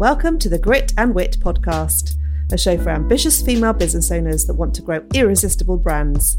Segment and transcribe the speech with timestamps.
[0.00, 2.14] Welcome to the Grit and Wit podcast,
[2.50, 6.38] a show for ambitious female business owners that want to grow irresistible brands.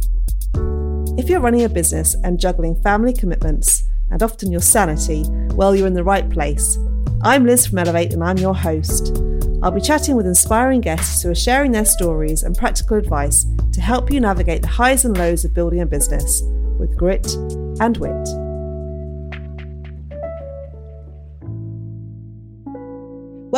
[1.15, 5.85] If you're running a business and juggling family commitments and often your sanity, well, you're
[5.85, 6.79] in the right place.
[7.21, 9.15] I'm Liz from Elevate and I'm your host.
[9.61, 13.79] I'll be chatting with inspiring guests who are sharing their stories and practical advice to
[13.79, 16.41] help you navigate the highs and lows of building a business
[16.79, 17.31] with grit
[17.79, 18.27] and wit.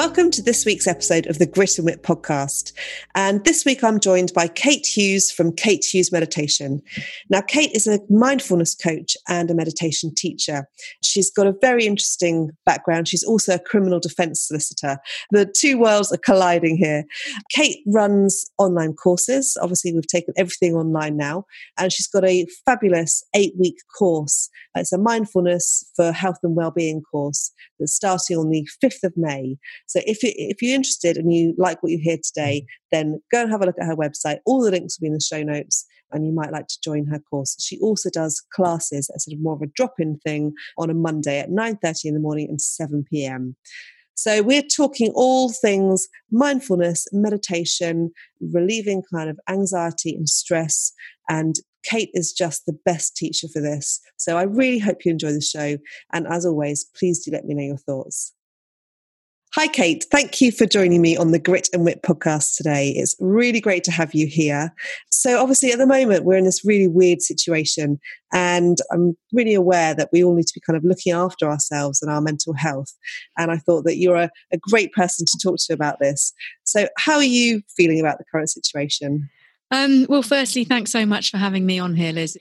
[0.06, 2.74] Welcome to this week's episode of the Grit and Wit podcast.
[3.16, 6.82] And this week I'm joined by Kate Hughes from Kate Hughes Meditation.
[7.30, 10.68] Now, Kate is a mindfulness coach and a meditation teacher.
[11.02, 13.08] She's got a very interesting background.
[13.08, 14.98] She's also a criminal defense solicitor.
[15.32, 17.06] The two worlds are colliding here.
[17.50, 19.58] Kate runs online courses.
[19.62, 21.46] Obviously, we've taken everything online now.
[21.78, 24.50] And she's got a fabulous eight week course.
[24.76, 29.58] It's a mindfulness for health and well-being course that's starting on the 5th of May.
[29.88, 32.68] So if, you, if you're interested and you like what you hear today, mm.
[32.92, 34.40] then go and have a look at her website.
[34.46, 37.06] All the links will be in the show notes and you might like to join
[37.08, 37.58] her course.
[37.60, 41.40] She also does classes as sort of more of a drop-in thing on a Monday
[41.40, 43.56] at 9.30 in the morning and 7 p.m.
[44.16, 50.94] So we're talking all things mindfulness, meditation, relieving kind of anxiety and stress.
[51.30, 54.00] And Kate is just the best teacher for this.
[54.18, 55.78] So I really hope you enjoy the show.
[56.12, 58.34] And as always, please do let me know your thoughts.
[59.56, 60.04] Hi, Kate.
[60.10, 62.90] Thank you for joining me on the Grit and Wit podcast today.
[62.90, 64.74] It's really great to have you here.
[65.12, 68.00] So, obviously, at the moment, we're in this really weird situation,
[68.34, 72.02] and I'm really aware that we all need to be kind of looking after ourselves
[72.02, 72.94] and our mental health.
[73.38, 76.34] And I thought that you're a, a great person to talk to about this.
[76.64, 79.30] So, how are you feeling about the current situation?
[79.74, 82.38] Um, well, firstly, thanks so much for having me on here, Liz.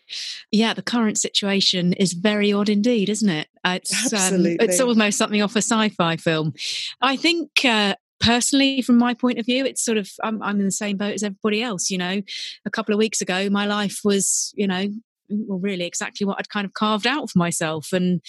[0.51, 3.49] Yeah, the current situation is very odd indeed, isn't it?
[3.65, 6.53] It's, um, it's almost something off a sci fi film.
[7.01, 7.65] I think.
[7.65, 10.97] Uh, personally from my point of view it's sort of I'm, I'm in the same
[10.97, 12.23] boat as everybody else you know
[12.65, 14.87] a couple of weeks ago my life was you know
[15.29, 18.21] well really exactly what i'd kind of carved out for myself and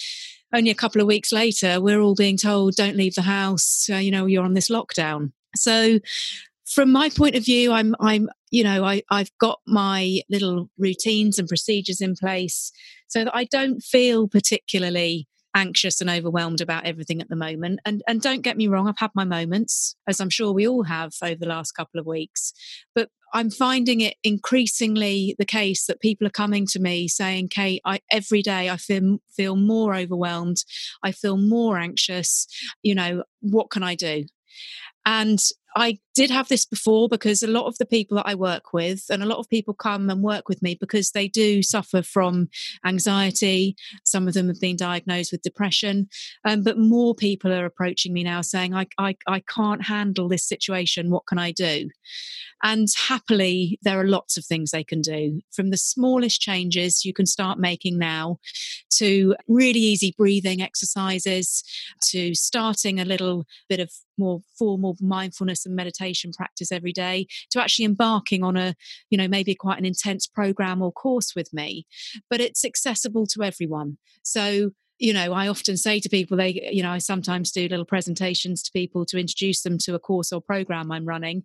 [0.52, 3.94] only a couple of weeks later we're all being told don't leave the house uh,
[3.94, 6.00] you know you're on this lockdown so
[6.74, 11.38] from my point of view, I'm, I'm, you know, I, I've got my little routines
[11.38, 12.72] and procedures in place
[13.06, 17.78] so that I don't feel particularly anxious and overwhelmed about everything at the moment.
[17.84, 20.82] And and don't get me wrong, I've had my moments, as I'm sure we all
[20.82, 22.52] have over the last couple of weeks.
[22.94, 27.80] But I'm finding it increasingly the case that people are coming to me saying, "Kate,
[27.84, 30.64] I, every day I feel feel more overwhelmed.
[31.04, 32.46] I feel more anxious.
[32.82, 34.24] You know, what can I do?"
[35.06, 35.38] And
[35.76, 39.04] I did have this before because a lot of the people that I work with,
[39.10, 42.48] and a lot of people come and work with me because they do suffer from
[42.84, 43.76] anxiety.
[44.04, 46.08] Some of them have been diagnosed with depression,
[46.44, 50.44] um, but more people are approaching me now saying, I, I, I can't handle this
[50.44, 51.10] situation.
[51.10, 51.90] What can I do?
[52.62, 55.40] And happily, there are lots of things they can do.
[55.52, 58.38] From the smallest changes you can start making now
[58.92, 61.62] to really easy breathing exercises
[62.04, 67.60] to starting a little bit of more formal mindfulness and meditation practice every day to
[67.60, 68.74] actually embarking on a
[69.10, 71.86] you know maybe quite an intense program or course with me.
[72.30, 73.98] But it's accessible to everyone.
[74.22, 77.84] So you know i often say to people they you know i sometimes do little
[77.84, 81.42] presentations to people to introduce them to a course or program i'm running.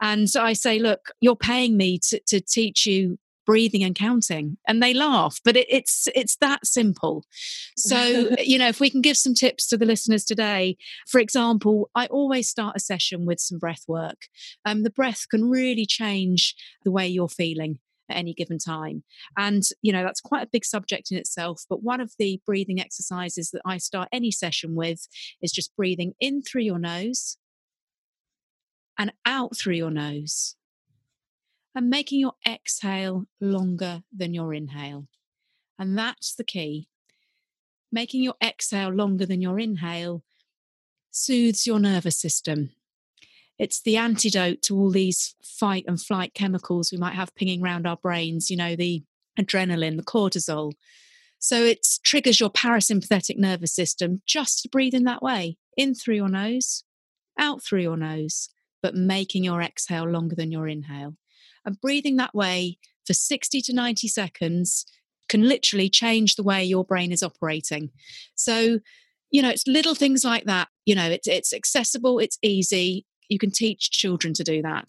[0.00, 4.82] And i say look you're paying me to, to teach you breathing and counting and
[4.82, 7.24] they laugh but it, it's it's that simple
[7.76, 10.76] so you know if we can give some tips to the listeners today
[11.08, 14.26] for example i always start a session with some breath work
[14.64, 17.78] um, the breath can really change the way you're feeling
[18.10, 19.04] at any given time.
[19.38, 21.64] And, you know, that's quite a big subject in itself.
[21.70, 25.06] But one of the breathing exercises that I start any session with
[25.40, 27.38] is just breathing in through your nose
[28.98, 30.56] and out through your nose
[31.74, 35.06] and making your exhale longer than your inhale.
[35.78, 36.88] And that's the key.
[37.92, 40.22] Making your exhale longer than your inhale
[41.10, 42.70] soothes your nervous system.
[43.58, 47.86] It's the antidote to all these fight and flight chemicals we might have pinging around
[47.86, 49.02] our brains, you know, the
[49.38, 50.72] adrenaline, the cortisol.
[51.38, 56.16] So it triggers your parasympathetic nervous system just to breathe in that way in through
[56.16, 56.84] your nose,
[57.38, 58.50] out through your nose,
[58.82, 61.16] but making your exhale longer than your inhale
[61.64, 64.86] and breathing that way for 60 to 90 seconds
[65.28, 67.90] can literally change the way your brain is operating.
[68.34, 68.80] So,
[69.30, 70.68] you know, it's little things like that.
[70.84, 73.06] You know, it's it's accessible, it's easy.
[73.28, 74.88] You can teach children to do that.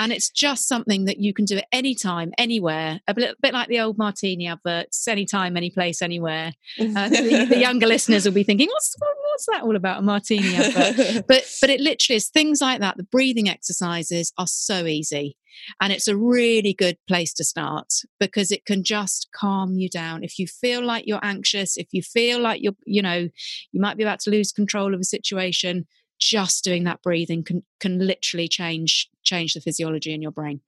[0.00, 3.00] And it's just something that you can do at any time, anywhere.
[3.06, 6.54] A bit, bit like the old martini adverts, anytime, any place, anywhere.
[6.80, 8.96] Uh, the, the, younger listeners will be thinking, what's,
[9.38, 10.00] what's that all about?
[10.00, 10.56] A martini
[11.28, 12.96] but but it literally is things like that.
[12.96, 15.36] The breathing exercises are so easy.
[15.80, 17.86] And it's a really good place to start
[18.20, 20.22] because it can just calm you down.
[20.22, 23.28] If you feel like you're anxious, if you feel like you're, you know,
[23.72, 25.86] you might be about to lose control of a situation,
[26.20, 30.60] just doing that breathing can can literally change change the physiology in your brain.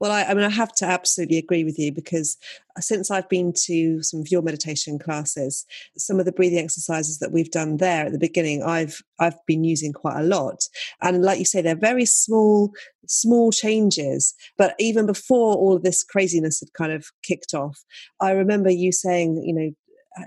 [0.00, 2.36] Well, I, I, mean, I have to absolutely agree with you because
[2.76, 5.64] uh, since I've been to some of your meditation classes,
[5.96, 9.64] some of the breathing exercises that we've done there at the beginning, I've I've been
[9.64, 10.64] using quite a lot.
[11.00, 12.72] And like you say, they're very small,
[13.06, 14.34] small changes.
[14.58, 17.82] But even before all of this craziness had kind of kicked off,
[18.20, 19.70] I remember you saying, you know,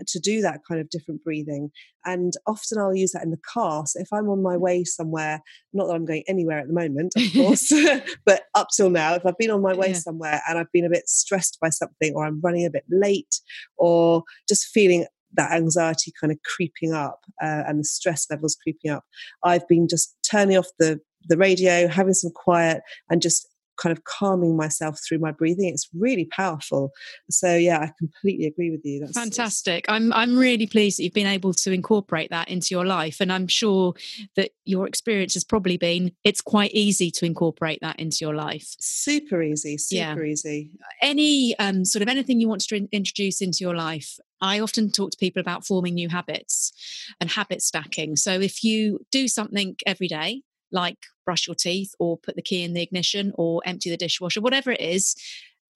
[0.07, 1.69] to do that kind of different breathing.
[2.05, 3.85] And often I'll use that in the car.
[3.85, 5.41] So if I'm on my way somewhere,
[5.73, 7.73] not that I'm going anywhere at the moment, of course,
[8.25, 9.93] but up till now, if I've been on my way yeah.
[9.93, 13.41] somewhere and I've been a bit stressed by something or I'm running a bit late
[13.77, 18.91] or just feeling that anxiety kind of creeping up uh, and the stress levels creeping
[18.91, 19.03] up,
[19.43, 20.99] I've been just turning off the
[21.29, 25.69] the radio, having some quiet, and just kind of calming myself through my breathing.
[25.69, 26.91] It's really powerful.
[27.29, 28.99] So yeah, I completely agree with you.
[28.99, 29.85] That's fantastic.
[29.87, 33.31] I'm I'm really pleased that you've been able to incorporate that into your life, and
[33.31, 33.93] I'm sure
[34.35, 38.75] that your experience has probably been it's quite easy to incorporate that into your life.
[38.79, 39.77] Super easy.
[39.77, 40.31] Super yeah.
[40.31, 40.71] easy.
[41.01, 44.19] Any um, sort of anything you want to introduce into your life.
[44.39, 46.71] I often talk to people about forming new habits
[47.19, 48.15] and habit stacking.
[48.15, 52.63] So if you do something every day, like brush your teeth or put the key
[52.63, 55.15] in the ignition or empty the dishwasher, whatever it is,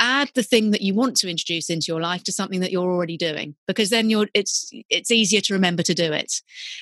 [0.02, 2.92] add the thing that you want to introduce into your life to something that you're
[2.92, 6.34] already doing because then you're it's it's easier to remember to do it.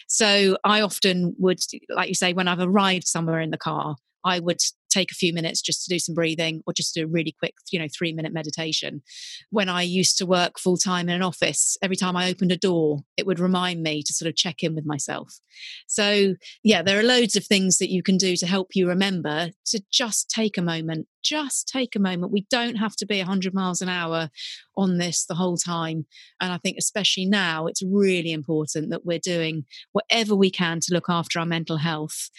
[0.07, 1.59] So i often would
[1.89, 5.33] like you say when i've arrived somewhere in the car i would take a few
[5.33, 8.13] minutes just to do some breathing or just do a really quick, you know, three
[8.13, 9.01] minute meditation.
[9.49, 12.57] When I used to work full time in an office, every time I opened a
[12.57, 15.39] door, it would remind me to sort of check in with myself.
[15.87, 19.49] So, yeah, there are loads of things that you can do to help you remember
[19.67, 21.07] to just take a moment.
[21.21, 22.31] Just take a moment.
[22.31, 24.29] We don't have to be 100 miles an hour
[24.77, 26.05] on this the whole time.
[26.39, 30.93] And I think, especially now, it's really important that we're doing whatever we can to
[30.93, 32.29] look after our mental health.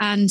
[0.00, 0.30] And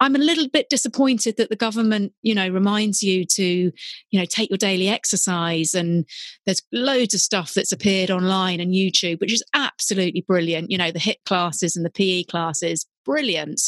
[0.00, 4.24] I'm a little bit disappointed that the government, you know, reminds you to, you know,
[4.24, 5.74] take your daily exercise.
[5.74, 6.06] And
[6.46, 10.70] there's loads of stuff that's appeared online and YouTube, which is absolutely brilliant.
[10.70, 13.60] You know, the HIIT classes and the PE classes, brilliant.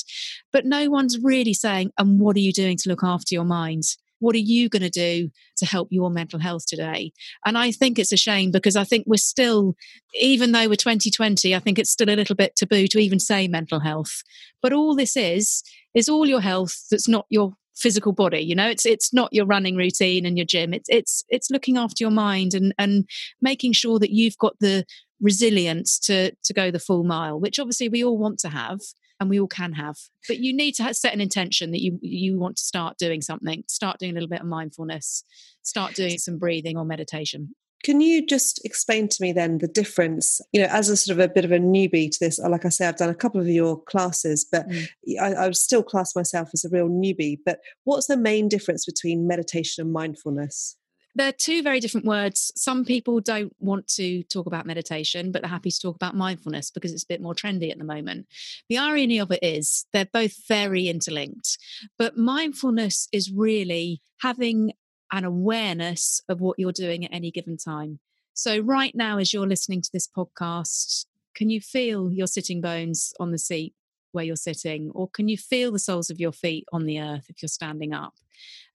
[0.53, 3.85] But no one's really saying, and what are you doing to look after your mind?
[4.23, 7.13] What are you going to do to help your mental health today?
[7.45, 9.75] And I think it's a shame because I think we're still,
[10.15, 13.49] even though we're 2020, I think it's still a little bit taboo to even say
[13.49, 14.23] mental health.
[14.63, 18.69] But all this is, is all your health that's not your physical body you know
[18.69, 22.11] it's it's not your running routine and your gym it's it's it's looking after your
[22.11, 23.09] mind and and
[23.41, 24.85] making sure that you've got the
[25.23, 28.79] resilience to to go the full mile which obviously we all want to have
[29.23, 29.97] and we all can have
[30.29, 33.65] but you need to set an intention that you you want to start doing something
[33.67, 35.25] start doing a little bit of mindfulness
[35.63, 37.55] start doing some breathing or meditation
[37.85, 40.41] can you just explain to me then the difference?
[40.53, 42.69] You know, as a sort of a bit of a newbie to this, like I
[42.69, 44.87] say, I've done a couple of your classes, but mm.
[45.21, 47.39] I, I would still class myself as a real newbie.
[47.45, 50.77] But what's the main difference between meditation and mindfulness?
[51.15, 52.53] They're two very different words.
[52.57, 56.71] Some people don't want to talk about meditation, but they're happy to talk about mindfulness
[56.71, 58.27] because it's a bit more trendy at the moment.
[58.69, 61.59] The irony of it is they're both very interlinked,
[61.99, 64.73] but mindfulness is really having
[65.13, 68.01] an awareness of what you're doing at any given time.
[68.33, 73.13] So, right now, as you're listening to this podcast, can you feel your sitting bones
[73.21, 73.75] on the seat
[74.13, 74.91] where you're sitting?
[74.95, 77.93] Or can you feel the soles of your feet on the earth if you're standing
[77.93, 78.15] up?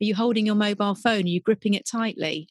[0.01, 1.23] Are you holding your mobile phone?
[1.23, 2.49] Are you gripping it tightly?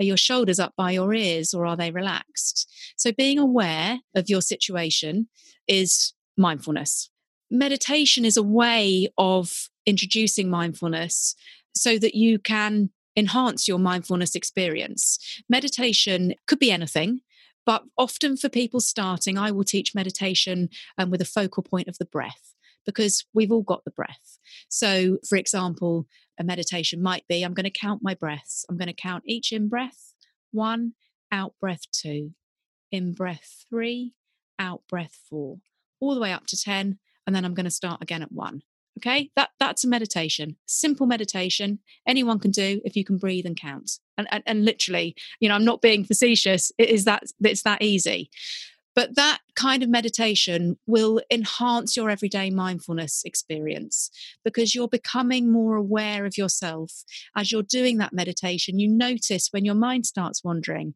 [0.00, 2.72] Are your shoulders up by your ears or are they relaxed?
[2.96, 5.28] So, being aware of your situation
[5.66, 7.10] is mindfulness.
[7.50, 11.34] Meditation is a way of introducing mindfulness
[11.74, 15.18] so that you can enhance your mindfulness experience.
[15.48, 17.20] Meditation could be anything.
[17.68, 21.98] But often for people starting, I will teach meditation um, with a focal point of
[21.98, 22.54] the breath
[22.86, 24.38] because we've all got the breath.
[24.70, 26.06] So, for example,
[26.40, 28.64] a meditation might be I'm going to count my breaths.
[28.70, 30.14] I'm going to count each in breath,
[30.50, 30.94] one,
[31.30, 32.30] out breath two,
[32.90, 34.14] in breath three,
[34.58, 35.58] out breath four,
[36.00, 36.98] all the way up to 10.
[37.26, 38.62] And then I'm going to start again at one.
[38.98, 41.78] Okay, that that's a meditation, simple meditation.
[42.06, 43.92] Anyone can do if you can breathe and count.
[44.16, 46.72] And, and and literally, you know, I'm not being facetious.
[46.78, 48.30] It is that it's that easy.
[48.94, 54.10] But that kind of meditation will enhance your everyday mindfulness experience
[54.44, 57.04] because you're becoming more aware of yourself.
[57.36, 60.94] As you're doing that meditation, you notice when your mind starts wandering.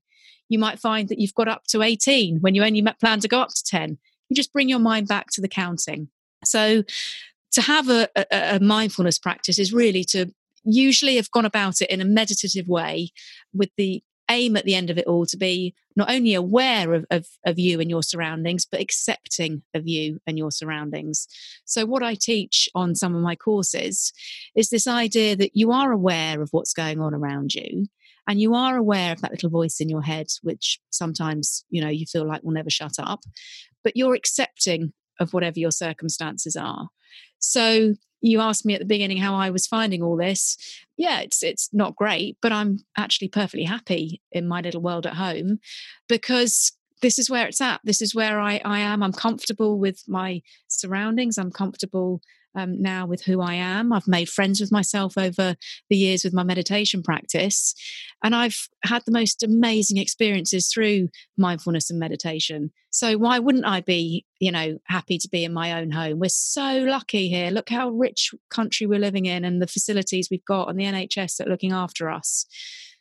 [0.49, 3.41] You might find that you've got up to 18 when you only plan to go
[3.41, 3.99] up to 10
[4.33, 6.09] you just bring your mind back to the counting.
[6.43, 6.85] So
[7.53, 10.33] to have a, a, a mindfulness practice is really to
[10.65, 13.11] usually have gone about it in a meditative way
[13.53, 17.05] with the aim at the end of it all to be not only aware of,
[17.11, 21.29] of, of, you and your surroundings, but accepting of you and your surroundings.
[21.65, 24.13] So, what I teach on some of my courses
[24.55, 27.87] is this idea that you are aware of what's going on around you.
[28.29, 31.89] And you are aware of that little voice in your head, which sometimes, you know,
[31.89, 33.21] you feel like will never shut up,
[33.83, 36.89] but you're accepting of whatever your circumstances are.
[37.43, 40.57] So you asked me at the beginning how I was finding all this.
[40.97, 45.15] Yeah, it's it's not great, but I'm actually perfectly happy in my little world at
[45.15, 45.59] home
[46.09, 46.73] because
[47.03, 47.81] this is where it's at.
[47.83, 49.03] This is where I, I am.
[49.03, 51.37] I'm comfortable with my surroundings.
[51.37, 52.23] I'm comfortable
[52.55, 53.93] um, now with who I am.
[53.93, 55.57] I've made friends with myself over
[55.89, 57.75] the years with my meditation practice.
[58.23, 62.71] And I've had the most amazing experiences through mindfulness and meditation.
[62.91, 66.19] So why wouldn't I be, you know, happy to be in my own home?
[66.19, 67.51] We're so lucky here.
[67.51, 71.37] Look how rich country we're living in and the facilities we've got and the NHS
[71.37, 72.47] that are looking after us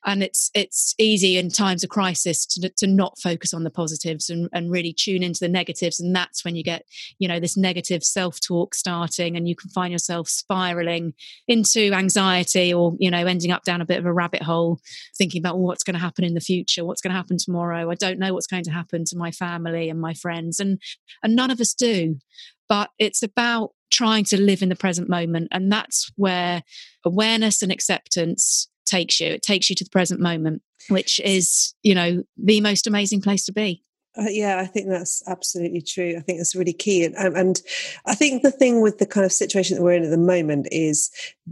[0.05, 4.29] and it's it's easy in times of crisis to, to not focus on the positives
[4.29, 5.99] and, and really tune into the negatives.
[5.99, 6.85] And that's when you get
[7.19, 11.13] you know this negative self-talk starting and you can find yourself spiraling
[11.47, 14.79] into anxiety or you know ending up down a bit of a rabbit hole
[15.17, 16.83] thinking about well, what's going to happen in the future?
[16.85, 17.89] What's going to happen tomorrow?
[17.89, 20.59] I don't know what's going to happen to my family and my friends.
[20.59, 20.81] And
[21.23, 22.17] and none of us do.
[22.67, 25.49] But it's about trying to live in the present moment.
[25.51, 26.63] And that's where
[27.05, 29.27] awareness and acceptance takes you.
[29.27, 33.45] It takes you to the present moment, which is, you know, the most amazing place
[33.45, 33.83] to be.
[34.17, 36.15] Uh, yeah, I think that's absolutely true.
[36.17, 37.61] I think that's really key, and, and
[38.05, 40.67] I think the thing with the kind of situation that we're in at the moment
[40.69, 41.09] is,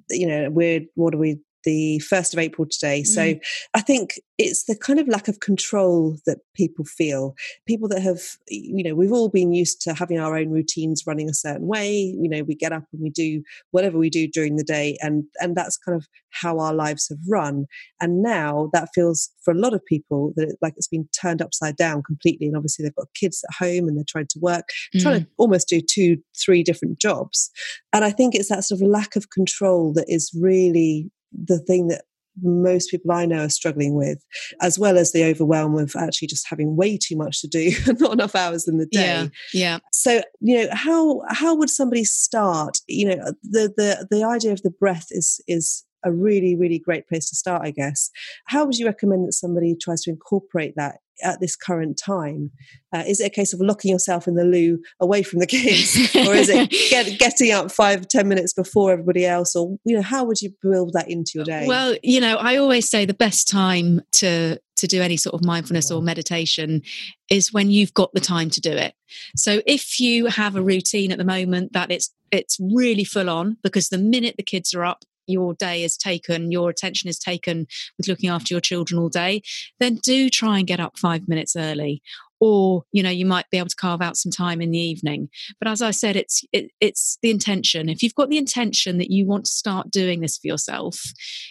[0.10, 3.04] you know, we're what are we the 1st of April today.
[3.04, 3.42] So mm.
[3.74, 7.36] I think it's the kind of lack of control that people feel.
[7.68, 11.30] People that have, you know, we've all been used to having our own routines running
[11.30, 11.94] a certain way.
[11.94, 15.25] You know, we get up and we do whatever we do during the day, and
[15.39, 17.66] and that's kind of how our lives have run.
[18.00, 21.42] And now that feels for a lot of people that it, like it's been turned
[21.42, 22.48] upside down completely.
[22.48, 25.01] And obviously they've got kids at home and they're trying to work, mm.
[25.01, 25.32] trying to mm.
[25.38, 27.51] almost do two, three different jobs.
[27.94, 31.88] And I think it's that sort of lack of control that is really the thing
[31.88, 32.04] that
[32.42, 34.24] most people I know are struggling with,
[34.62, 38.00] as well as the overwhelm of actually just having way too much to do and
[38.00, 39.06] not enough hours in the day.
[39.06, 39.80] Yeah, yeah.
[39.92, 42.80] So you know how how would somebody start?
[42.88, 47.08] You know the the the idea of the breath is is a really really great
[47.08, 48.10] place to start, I guess.
[48.46, 52.52] How would you recommend that somebody tries to incorporate that at this current time?
[52.94, 55.96] Uh, is it a case of locking yourself in the loo away from the kids,
[56.16, 60.02] or is it get, getting up five ten minutes before everybody else, or you know
[60.02, 61.66] how would you build that into your day?
[61.68, 65.46] Well, you know, I always say the best time to to do any sort of
[65.46, 66.82] mindfulness or meditation
[67.30, 68.94] is when you've got the time to do it.
[69.36, 73.58] So if you have a routine at the moment that it's it's really full on
[73.64, 77.68] because the minute the kids are up your day is taken, your attention is taken
[77.98, 79.42] with looking after your children all day,
[79.80, 82.02] then do try and get up five minutes early.
[82.42, 85.28] Or you know you might be able to carve out some time in the evening.
[85.60, 87.90] But as i said it's it, it's the intention.
[87.90, 91.02] If you've got the intention that you want to start doing this for yourself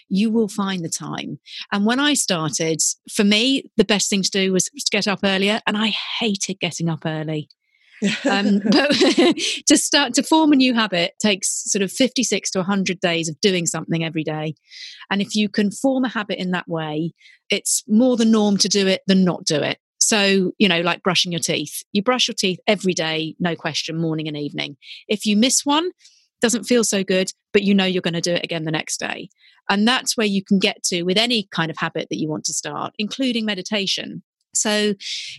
[0.09, 1.39] you will find the time.
[1.73, 2.81] And when i started
[3.13, 5.89] for me the best thing to do was to get up earlier and i
[6.21, 7.51] hated getting up early
[8.28, 8.90] um, but
[9.67, 13.40] to start to form a new habit takes sort of 56 to 100 days of
[13.40, 14.55] doing something every day.
[15.11, 17.12] And if you can form a habit in that way,
[17.50, 19.78] it's more the norm to do it than not do it.
[20.00, 21.83] So, you know, like brushing your teeth.
[21.93, 24.76] You brush your teeth every day, no question, morning and evening.
[25.09, 25.90] If you miss one,
[26.40, 29.00] doesn't feel so good, but you know you're going to do it again the next
[29.00, 29.28] day.
[29.69, 32.45] And that's where you can get to with any kind of habit that you want
[32.45, 34.23] to start, including meditation.
[34.55, 34.95] So,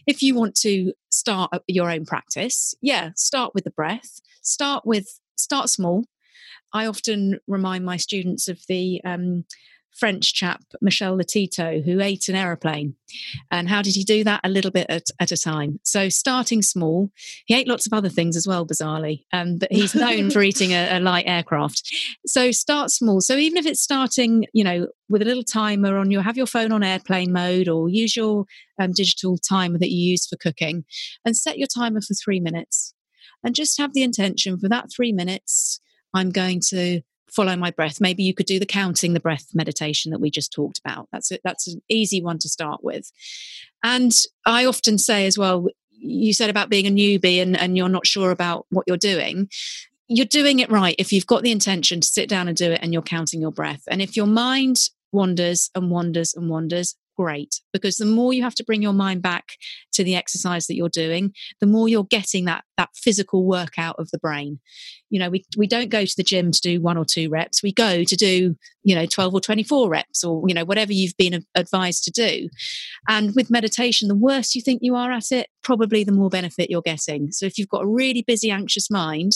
[0.08, 4.22] if you want to start your own practice, yeah, start with the breath.
[4.42, 6.06] Start with start small.
[6.74, 9.46] I often remind my students of the um,
[10.00, 12.96] French chap, Michel Lotito, who ate an aeroplane.
[13.52, 14.42] And how did he do that?
[14.44, 15.80] A little bit at, at a time.
[15.84, 17.12] So starting small.
[17.46, 20.72] He ate lots of other things as well, bizarrely, um, but he's known for eating
[20.72, 21.92] a, a, light aircraft.
[22.26, 23.20] So start small.
[23.22, 26.46] So even if it's starting, you know, with a little timer on your, have your
[26.46, 28.46] phone on airplane mode or use your
[28.80, 30.86] um, digital timer that you use for cooking
[31.26, 32.94] and set your timer for three minutes.
[33.44, 35.80] And just have the intention for that three minutes,
[36.14, 37.02] I'm going to
[37.32, 38.02] follow my breath.
[38.02, 41.08] Maybe you could do the counting the breath meditation that we just talked about.
[41.12, 43.12] That's a, that's an easy one to start with.
[43.84, 44.12] And
[44.46, 48.08] I often say as well, you said about being a newbie and, and you're not
[48.08, 49.50] sure about what you're doing.
[50.08, 52.80] You're doing it right if you've got the intention to sit down and do it
[52.82, 53.84] and you're counting your breath.
[53.88, 54.78] And if your mind
[55.12, 59.22] wanders and wanders and wanders, great because the more you have to bring your mind
[59.22, 59.50] back
[59.92, 64.10] to the exercise that you're doing, the more you're getting that that physical workout of
[64.12, 64.60] the brain.
[65.10, 67.62] You know, we we don't go to the gym to do one or two reps.
[67.62, 71.18] We go to do, you know, 12 or 24 reps or, you know, whatever you've
[71.18, 72.48] been advised to do.
[73.10, 76.70] And with meditation, the worse you think you are at it, probably the more benefit
[76.70, 77.34] you're getting.
[77.34, 79.34] So if you've got a really busy anxious mind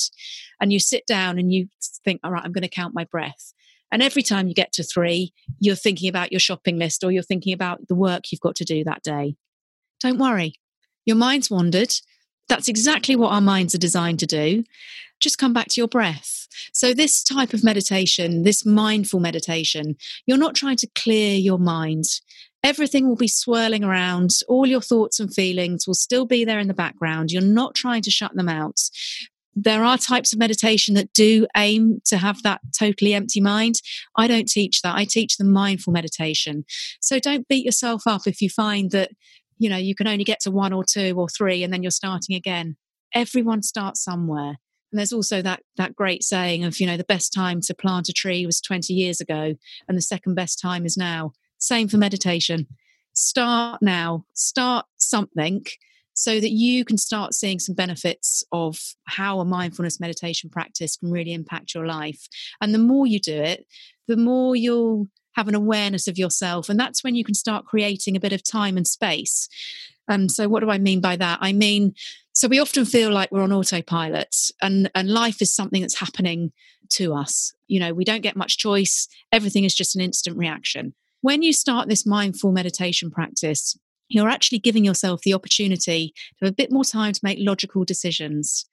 [0.62, 1.68] and you sit down and you
[2.06, 3.54] think, all right, I'm going to count my breath
[3.94, 7.22] and every time you get to three, you're thinking about your shopping list or you're
[7.22, 9.36] thinking about the work you've got to do that day.
[10.02, 10.56] Don't worry,
[11.06, 11.94] your mind's wandered.
[12.50, 14.64] That's exactly what our minds are designed to do.
[15.20, 16.48] Just come back to your breath.
[16.74, 19.96] So, this type of meditation, this mindful meditation,
[20.26, 22.06] you're not trying to clear your mind.
[22.64, 24.32] Everything will be swirling around.
[24.48, 27.32] All your thoughts and feelings will still be there in the background.
[27.32, 28.80] You're not trying to shut them out
[29.56, 33.76] there are types of meditation that do aim to have that totally empty mind.
[34.18, 34.96] I don't teach that.
[34.96, 36.66] I teach the mindful meditation.
[37.02, 39.12] So don't beat yourself up if you find that,
[39.60, 41.92] you know, you can only get to one or two or three and then you're
[41.92, 42.78] starting again.
[43.14, 44.58] Everyone starts somewhere.
[44.92, 48.10] And there's also that that great saying of, you know, the best time to plant
[48.10, 49.56] a tree was 20 years ago
[49.88, 51.34] and the second best time is now.
[51.58, 52.68] Same for meditation.
[53.14, 54.26] Start now.
[54.34, 55.66] Start something
[56.14, 61.12] so that you can start seeing some benefits of how a mindfulness meditation practice can
[61.12, 62.28] really impact your life.
[62.62, 63.66] And the more you do it,
[64.08, 66.70] the more you'll have an awareness of yourself.
[66.70, 69.50] And that's when you can start creating a bit of time and space.
[70.08, 71.40] Um, so, what do I mean by that?
[71.42, 71.94] I mean,
[72.34, 76.52] so we often feel like we're on autopilot, and, and life is something that's happening
[76.90, 77.54] to us.
[77.68, 80.94] You know, we don't get much choice, everything is just an instant reaction.
[81.22, 83.78] When you start this mindful meditation practice,
[84.14, 87.84] you're actually giving yourself the opportunity to have a bit more time to make logical
[87.84, 88.66] decisions.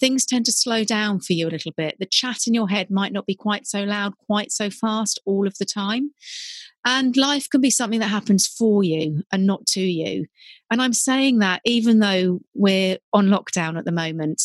[0.00, 1.96] Things tend to slow down for you a little bit.
[1.98, 5.46] The chat in your head might not be quite so loud, quite so fast all
[5.46, 6.10] of the time.
[6.84, 10.26] And life can be something that happens for you and not to you.
[10.70, 14.42] And I'm saying that even though we're on lockdown at the moment,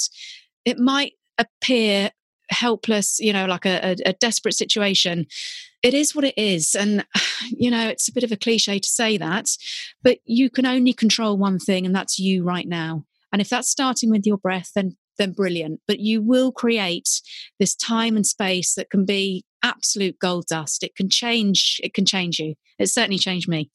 [0.65, 2.11] it might appear
[2.49, 5.27] helpless, you know, like a, a, a desperate situation
[5.83, 6.75] it is what it is.
[6.75, 7.05] And,
[7.49, 9.49] you know, it's a bit of a cliche to say that,
[10.03, 13.05] but you can only control one thing, and that's you right now.
[13.31, 15.81] And if that's starting with your breath, then then brilliant.
[15.87, 17.21] But you will create
[17.59, 20.83] this time and space that can be absolute gold dust.
[20.83, 21.79] It can change.
[21.83, 22.55] It can change you.
[22.79, 23.69] It certainly changed me.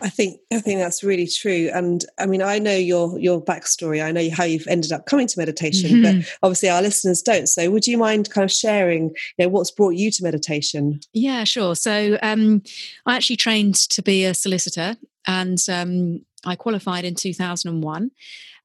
[0.00, 1.70] I think I think that's really true.
[1.72, 4.04] And I mean, I know your your backstory.
[4.04, 6.18] I know how you've ended up coming to meditation, mm-hmm.
[6.20, 7.46] but obviously our listeners don't.
[7.46, 11.00] So, would you mind kind of sharing, you know, what's brought you to meditation?
[11.12, 11.76] Yeah, sure.
[11.76, 12.62] So, um,
[13.06, 17.82] I actually trained to be a solicitor, and um, I qualified in two thousand and
[17.82, 18.10] one.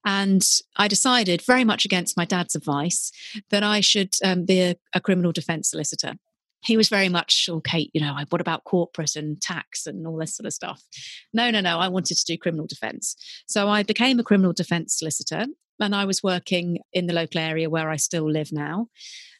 [0.02, 0.42] And
[0.76, 3.12] I decided, very much against my dad's advice,
[3.50, 6.14] that I should um, be a, a criminal defence solicitor
[6.62, 10.16] he was very much, oh, Kate, you know, what about corporate and tax and all
[10.16, 10.82] this sort of stuff?
[11.32, 11.78] No, no, no.
[11.78, 13.16] I wanted to do criminal defence.
[13.46, 15.46] So I became a criminal defence solicitor
[15.80, 18.88] and I was working in the local area where I still live now.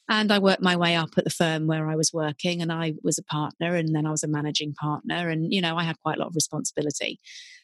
[0.08, 2.94] And I worked my way up at the firm where I was working, and I
[3.04, 6.00] was a partner, and then I was a managing partner, and you know, I had
[6.00, 7.20] quite a lot of responsibility.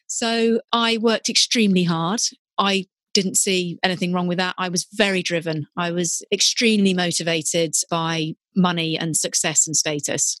[0.07, 2.21] So I worked extremely hard.
[2.57, 2.85] I
[3.17, 4.53] didn't see anything wrong with that.
[4.59, 5.65] I was very driven.
[5.75, 10.39] I was extremely motivated by money and success and status.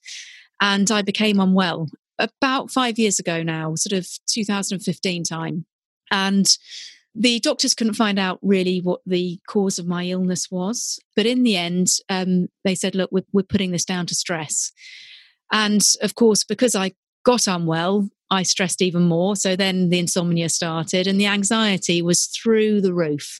[0.61, 1.87] And I became unwell
[2.19, 5.65] about five years ago now, sort of 2015 time.
[6.11, 6.55] And
[7.15, 10.99] the doctors couldn't find out really what the cause of my illness was.
[11.15, 14.71] But in the end, um, they said, look, we're, we're putting this down to stress.
[15.51, 16.91] And of course, because I
[17.25, 19.35] got unwell, I stressed even more.
[19.35, 23.39] So then the insomnia started and the anxiety was through the roof.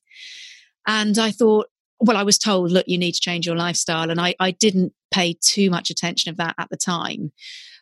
[0.86, 1.68] And I thought,
[2.00, 4.10] well, I was told, look, you need to change your lifestyle.
[4.10, 7.32] And I, I didn't pay too much attention of that at the time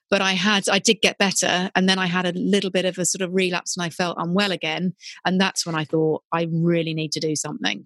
[0.09, 1.69] but I had, I did get better.
[1.75, 4.17] And then I had a little bit of a sort of relapse and I felt
[4.19, 4.93] unwell again.
[5.25, 7.85] And that's when I thought, I really need to do something.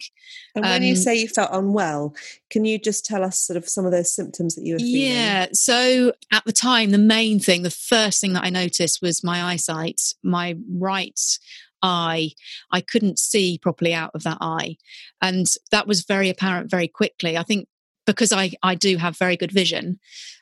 [0.56, 2.16] And when um, you say you felt unwell,
[2.50, 5.12] can you just tell us sort of some of those symptoms that you were feeling?
[5.12, 5.48] Yeah.
[5.54, 9.44] So at the time, the main thing, the first thing that I noticed was my
[9.44, 11.20] eyesight, my right
[11.82, 12.30] eye
[12.74, 14.76] i couldn't see properly out of that eye
[15.22, 17.70] and that was very apparent very quickly i think
[18.10, 20.00] because I, I do have very good vision,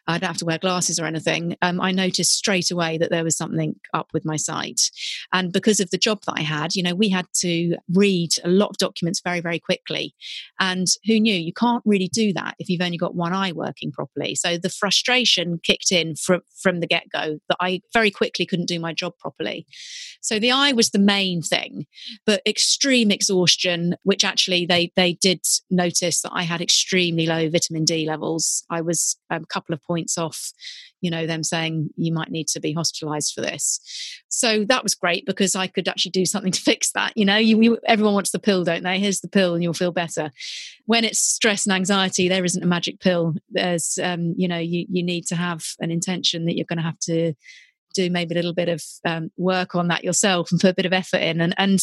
[0.07, 1.57] I don't have to wear glasses or anything.
[1.61, 4.89] Um, I noticed straight away that there was something up with my sight.
[5.33, 8.49] And because of the job that I had, you know, we had to read a
[8.49, 10.15] lot of documents very, very quickly.
[10.59, 13.91] And who knew you can't really do that if you've only got one eye working
[13.91, 14.35] properly.
[14.35, 18.67] So the frustration kicked in from, from the get go that I very quickly couldn't
[18.67, 19.65] do my job properly.
[20.21, 21.85] So the eye was the main thing,
[22.25, 27.85] but extreme exhaustion, which actually they, they did notice that I had extremely low vitamin
[27.85, 28.63] D levels.
[28.69, 30.53] I was um, a couple of points points off
[31.01, 33.79] you know them saying you might need to be hospitalized for this.
[34.29, 37.37] So that was great because i could actually do something to fix that you know?
[37.37, 38.99] You, you, everyone wants the pill don't they?
[38.99, 40.31] Here's the pill and you'll feel better.
[40.85, 43.35] When it's stress and anxiety there isn't a magic pill.
[43.49, 46.83] There's um, you know you, you need to have an intention that you're going to
[46.83, 47.33] have to
[47.97, 50.85] do maybe a little bit of um, work on that yourself and put a bit
[50.85, 51.41] of effort in.
[51.41, 51.79] And, and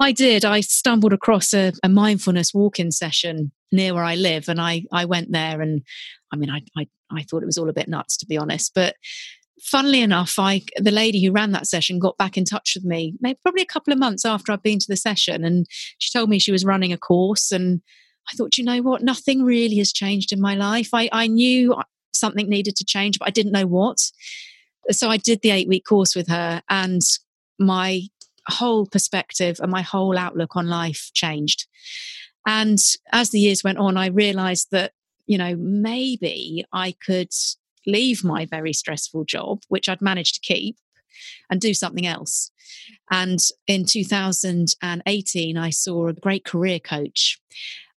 [0.00, 0.46] I did.
[0.46, 5.04] I stumbled across a, a mindfulness walk-in session near where I live, and I I
[5.04, 5.82] went there, and
[6.32, 6.86] I mean, I I,
[7.18, 8.96] I thought it was all a bit nuts to be honest, but
[9.62, 13.14] funnily enough, I the lady who ran that session got back in touch with me,
[13.20, 15.66] maybe probably a couple of months after I'd been to the session, and
[15.98, 17.80] she told me she was running a course, and
[18.32, 20.90] I thought, you know what, nothing really has changed in my life.
[20.92, 21.76] I I knew
[22.12, 23.98] something needed to change, but I didn't know what
[24.90, 27.00] so I did the eight week course with her, and
[27.58, 28.02] my
[28.48, 31.66] whole perspective and my whole outlook on life changed.
[32.46, 32.78] And
[33.12, 34.92] as the years went on, I realized that,
[35.26, 37.32] you know, maybe I could
[37.86, 40.76] leave my very stressful job, which I'd managed to keep,
[41.50, 42.50] and do something else.
[43.10, 47.40] And in 2018, I saw a great career coach,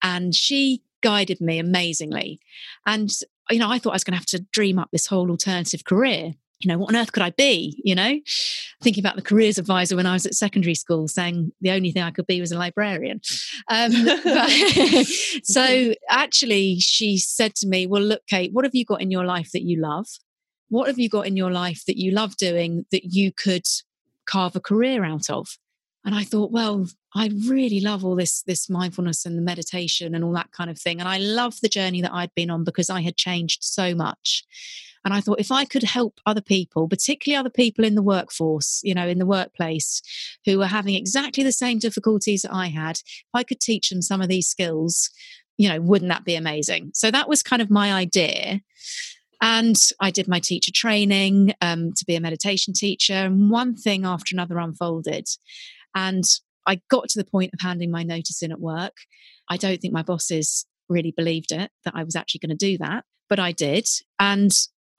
[0.03, 2.41] and she guided me amazingly.
[2.87, 3.11] And,
[3.51, 5.85] you know, I thought I was going to have to dream up this whole alternative
[5.85, 7.81] career you know, what on earth could I be?
[7.85, 8.19] You know,
[8.83, 12.03] thinking about the careers advisor when I was at secondary school, saying the only thing
[12.03, 13.21] I could be was a librarian.
[13.69, 13.93] Um,
[14.25, 14.51] but,
[15.45, 19.25] so actually, she said to me, Well, look, Kate, what have you got in your
[19.25, 20.07] life that you love?
[20.69, 23.67] What have you got in your life that you love doing that you could
[24.27, 25.59] carve a career out of?
[26.05, 30.23] And I thought, well, I really love all this this mindfulness and the meditation and
[30.23, 31.01] all that kind of thing.
[31.01, 34.45] And I love the journey that I'd been on because I had changed so much.
[35.05, 38.81] And I thought if I could help other people, particularly other people in the workforce,
[38.83, 40.01] you know, in the workplace,
[40.47, 44.01] who are having exactly the same difficulties that I had, if I could teach them
[44.01, 45.11] some of these skills,
[45.59, 46.93] you know, wouldn't that be amazing?
[46.95, 48.61] So that was kind of my idea.
[49.43, 54.07] And I did my teacher training um, to be a meditation teacher, and one thing
[54.07, 55.27] after another unfolded.
[55.95, 56.25] And
[56.67, 58.97] I got to the point of handing my notice in at work.
[59.49, 62.79] I don't think my bosses really believed it that I was actually going to do
[62.79, 63.87] that, but I did.
[64.19, 64.51] And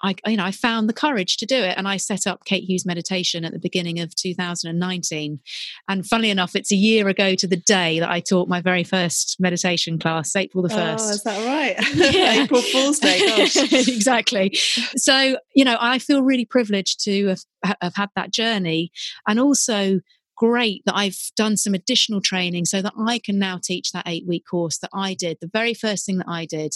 [0.03, 2.63] I, you know, I found the courage to do it, and I set up Kate
[2.63, 5.39] Hughes Meditation at the beginning of 2019.
[5.87, 8.83] And funnily enough, it's a year ago to the day that I taught my very
[8.83, 11.05] first meditation class, April the oh, first.
[11.05, 11.95] Oh, is that right?
[12.15, 12.43] Yeah.
[12.43, 13.19] April Fool's Day.
[13.71, 14.53] exactly.
[14.95, 17.27] So, you know, I feel really privileged to
[17.63, 18.91] have, have had that journey,
[19.27, 20.01] and also
[20.35, 24.25] great that I've done some additional training so that I can now teach that eight
[24.27, 25.37] week course that I did.
[25.41, 26.73] The very first thing that I did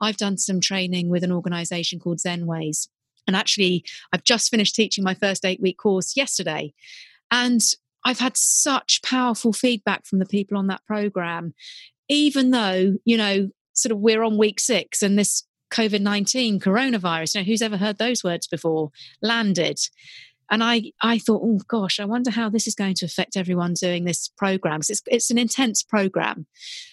[0.00, 2.88] I've done some training with an organization called Zenways.
[3.26, 6.72] And actually, I've just finished teaching my first eight week course yesterday.
[7.30, 7.60] And
[8.04, 11.54] I've had such powerful feedback from the people on that program,
[12.08, 17.34] even though, you know, sort of we're on week six and this COVID 19 coronavirus,
[17.34, 19.78] you know, who's ever heard those words before, landed
[20.50, 23.74] and I, I thought, oh gosh, I wonder how this is going to affect everyone
[23.74, 24.80] doing this program.
[24.80, 26.46] It's, it's an intense program.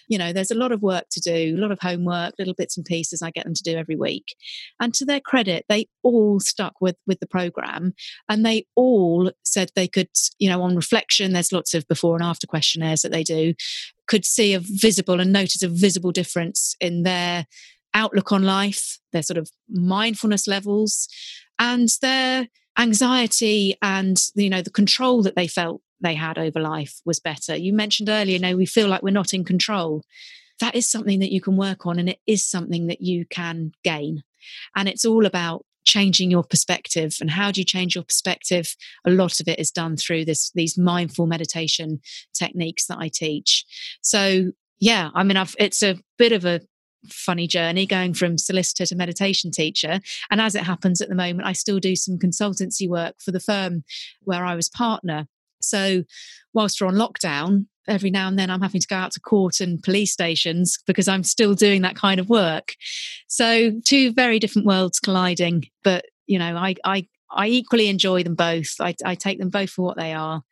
[0.08, 2.76] You know, there's a lot of work to do, a lot of homework, little bits
[2.76, 4.36] and pieces I get them to do every week.
[4.78, 7.94] And to their credit, they all stuck with, with the program
[8.28, 12.24] and they all said they could, you know, on reflection, there's lots of before and
[12.24, 13.54] after questionnaires that they do,
[14.06, 17.46] could see a visible and notice a visible difference in their
[17.94, 21.08] outlook on life, their sort of mindfulness levels,
[21.58, 22.46] and their
[22.78, 27.56] anxiety and you know the control that they felt they had over life was better.
[27.56, 30.02] You mentioned earlier you know we feel like we're not in control.
[30.60, 33.72] That is something that you can work on and it is something that you can
[33.84, 34.22] gain.
[34.74, 38.74] And it's all about changing your perspective and how do you change your perspective?
[39.04, 42.00] A lot of it is done through this these mindful meditation
[42.34, 43.64] techniques that i teach.
[44.02, 46.60] So yeah i mean I've, it's a bit of a
[47.08, 50.00] funny journey going from solicitor to meditation teacher.
[50.30, 53.40] And as it happens at the moment, I still do some consultancy work for the
[53.40, 53.84] firm
[54.22, 55.26] where I was partner.
[55.60, 56.04] So,
[56.52, 59.60] whilst we're on lockdown, every now and then I'm having to go out to court
[59.60, 62.74] and police stations because I'm still doing that kind of work.
[63.26, 68.34] So, two very different worlds colliding, but you know, I I I equally enjoy them
[68.34, 68.74] both.
[68.80, 70.42] I, I take them both for what they are.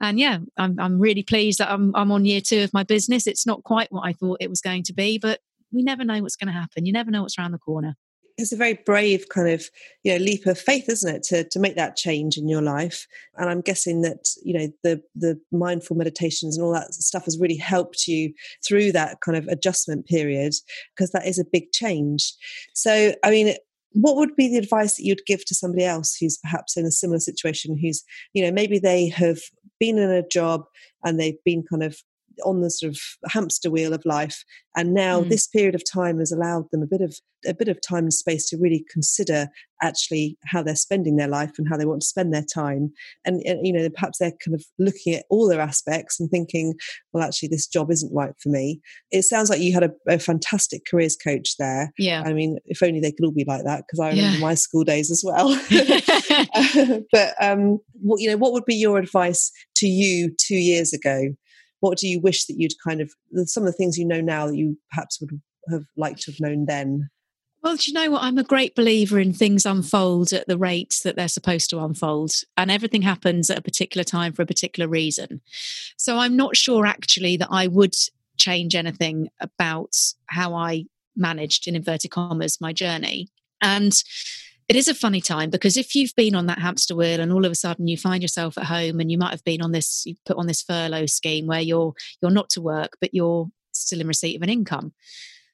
[0.00, 3.26] And yeah, I'm I'm really pleased that I'm I'm on year two of my business.
[3.26, 5.40] It's not quite what I thought it was going to be, but
[5.72, 6.86] we never know what's going to happen.
[6.86, 7.96] You never know what's around the corner.
[8.36, 9.68] It's a very brave kind of
[10.04, 13.06] you know leap of faith, isn't it, to to make that change in your life?
[13.36, 17.38] And I'm guessing that you know the the mindful meditations and all that stuff has
[17.38, 18.32] really helped you
[18.66, 20.52] through that kind of adjustment period
[20.94, 22.32] because that is a big change.
[22.74, 23.56] So, I mean,
[23.92, 26.92] what would be the advice that you'd give to somebody else who's perhaps in a
[26.92, 28.04] similar situation who's
[28.34, 29.40] you know maybe they have
[29.80, 30.64] been in a job
[31.04, 31.98] and they've been kind of
[32.44, 32.98] on the sort of
[33.30, 34.44] hamster wheel of life.
[34.76, 35.28] And now mm.
[35.28, 38.12] this period of time has allowed them a bit of a bit of time and
[38.12, 39.48] space to really consider
[39.80, 42.90] actually how they're spending their life and how they want to spend their time.
[43.24, 46.74] And, and you know, perhaps they're kind of looking at all their aspects and thinking,
[47.12, 48.80] well, actually, this job isn't right for me.
[49.10, 51.92] It sounds like you had a, a fantastic careers coach there.
[51.96, 52.22] Yeah.
[52.26, 54.44] I mean, if only they could all be like that, because I remember yeah.
[54.44, 55.48] my school days as well.
[57.12, 61.34] but um, what you know, what would be your advice to you two years ago?
[61.80, 63.12] What do you wish that you'd kind of
[63.46, 66.40] some of the things you know now that you perhaps would have liked to have
[66.40, 67.08] known then?
[67.62, 68.22] Well, do you know what?
[68.22, 72.32] I'm a great believer in things unfold at the rates that they're supposed to unfold,
[72.56, 75.40] and everything happens at a particular time for a particular reason.
[75.96, 77.94] So I'm not sure actually that I would
[78.36, 80.84] change anything about how I
[81.16, 83.28] managed, in inverted commas, my journey.
[83.60, 83.92] And
[84.68, 87.44] it is a funny time because if you've been on that hamster wheel and all
[87.44, 90.04] of a sudden you find yourself at home and you might have been on this
[90.06, 94.00] you put on this furlough scheme where you're you're not to work but you're still
[94.00, 94.92] in receipt of an income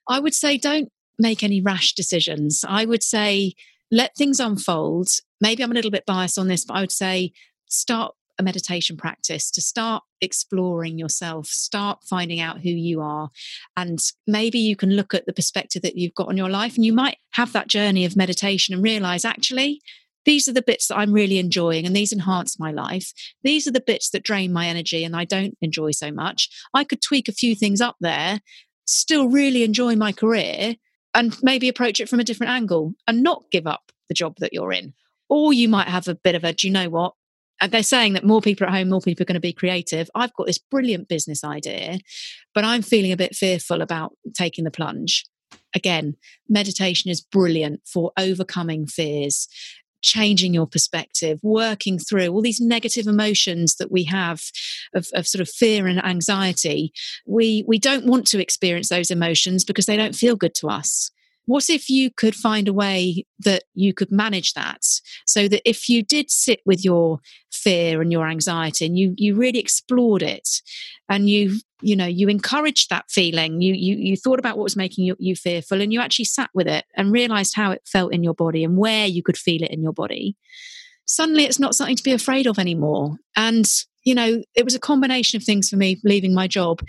[0.08, 2.64] i would say don't make any rash decisions.
[2.66, 3.54] I would say
[3.90, 5.08] let things unfold.
[5.40, 7.32] Maybe i'm a little bit biased on this but i would say
[7.66, 13.30] start a meditation practice to start exploring yourself, start finding out who you are.
[13.76, 16.84] And maybe you can look at the perspective that you've got on your life, and
[16.84, 19.80] you might have that journey of meditation and realize actually,
[20.24, 23.12] these are the bits that I'm really enjoying and these enhance my life.
[23.42, 26.48] These are the bits that drain my energy and I don't enjoy so much.
[26.72, 28.40] I could tweak a few things up there,
[28.86, 30.76] still really enjoy my career,
[31.12, 34.52] and maybe approach it from a different angle and not give up the job that
[34.52, 34.94] you're in.
[35.28, 37.14] Or you might have a bit of a, do you know what?
[37.60, 39.52] And they're saying that more people are at home, more people are going to be
[39.52, 40.10] creative.
[40.14, 41.98] I've got this brilliant business idea,
[42.52, 45.24] but I'm feeling a bit fearful about taking the plunge.
[45.74, 46.16] Again,
[46.48, 49.48] meditation is brilliant for overcoming fears,
[50.02, 54.42] changing your perspective, working through all these negative emotions that we have
[54.94, 56.92] of, of, sort of fear and anxiety.
[57.26, 61.10] We we don't want to experience those emotions because they don't feel good to us.
[61.46, 64.82] What if you could find a way that you could manage that?
[65.26, 67.20] So that if you did sit with your
[67.52, 70.48] fear and your anxiety and you you really explored it
[71.08, 74.76] and you you know you encouraged that feeling you you, you thought about what was
[74.76, 78.12] making you, you fearful and you actually sat with it and realized how it felt
[78.12, 80.36] in your body and where you could feel it in your body.
[81.06, 83.16] Suddenly it's not something to be afraid of anymore.
[83.36, 83.66] And
[84.04, 86.80] you know it was a combination of things for me leaving my job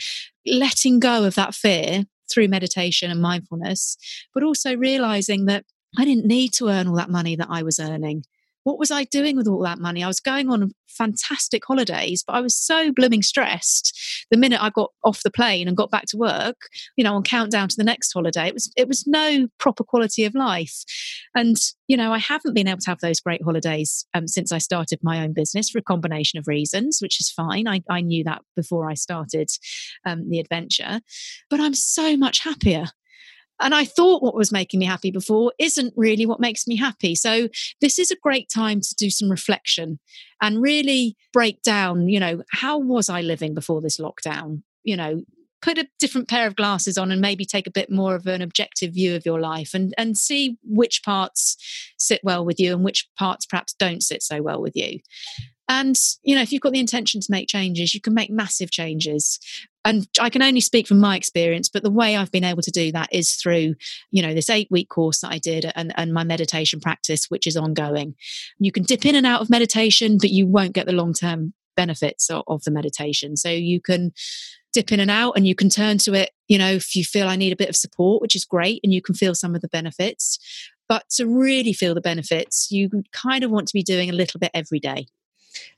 [0.45, 3.97] letting go of that fear through meditation and mindfulness,
[4.33, 5.65] but also realizing that
[5.97, 8.23] I didn't need to earn all that money that I was earning
[8.65, 10.03] what was I doing with all that money?
[10.03, 14.71] I was going on fantastic holidays, but I was so blooming stressed the minute I
[14.71, 16.55] got off the plane and got back to work,
[16.97, 18.47] you know, on countdown to the next holiday.
[18.47, 20.83] It was it was no proper quality of life.
[21.35, 24.57] And, you know, I haven't been able to have those great holidays um, since I
[24.57, 27.67] started my own business for a combination of reasons, which is fine.
[27.67, 29.49] I, I knew that before I started
[30.07, 31.01] um, the adventure.
[31.51, 32.87] But I'm so much happier
[33.61, 37.15] and I thought what was making me happy before isn't really what makes me happy.
[37.15, 37.49] So
[37.81, 39.99] this is a great time to do some reflection
[40.41, 44.63] and really break down, you know, how was I living before this lockdown?
[44.83, 45.23] You know,
[45.61, 48.41] put a different pair of glasses on and maybe take a bit more of an
[48.41, 51.57] objective view of your life and and see which parts
[51.97, 54.99] sit well with you and which parts perhaps don't sit so well with you
[55.67, 58.69] and, you know, if you've got the intention to make changes, you can make massive
[58.69, 59.39] changes.
[59.85, 62.71] And I can only speak from my experience, but the way I've been able to
[62.71, 63.75] do that is through,
[64.09, 67.45] you know, this eight week course that I did and, and my meditation practice, which
[67.45, 68.15] is ongoing.
[68.57, 71.53] You can dip in and out of meditation, but you won't get the long term
[71.75, 73.37] benefits of, of the meditation.
[73.37, 74.11] So you can
[74.73, 77.27] dip in and out and you can turn to it, you know, if you feel
[77.27, 79.61] I need a bit of support, which is great, and you can feel some of
[79.61, 80.39] the benefits.
[80.89, 84.39] But to really feel the benefits, you kind of want to be doing a little
[84.39, 85.07] bit every day.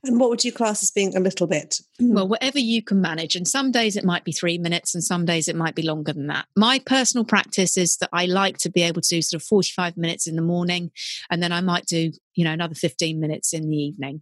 [0.04, 1.82] And what would you class as being a little bit?
[2.00, 2.14] Hmm.
[2.14, 3.36] Well, whatever you can manage.
[3.36, 6.14] And some days it might be three minutes, and some days it might be longer
[6.14, 6.48] than that.
[6.56, 9.98] My personal practice is that I like to be able to do sort of 45
[9.98, 10.92] minutes in the morning,
[11.30, 14.22] and then I might do, you know, another 15 minutes in the evening.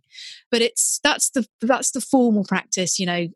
[0.52, 3.28] But it's that's the that's the formal practice, you know,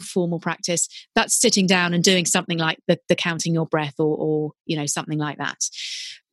[0.00, 4.16] formal practice that's sitting down and doing something like the, the counting your breath or,
[4.16, 5.58] or you know something like that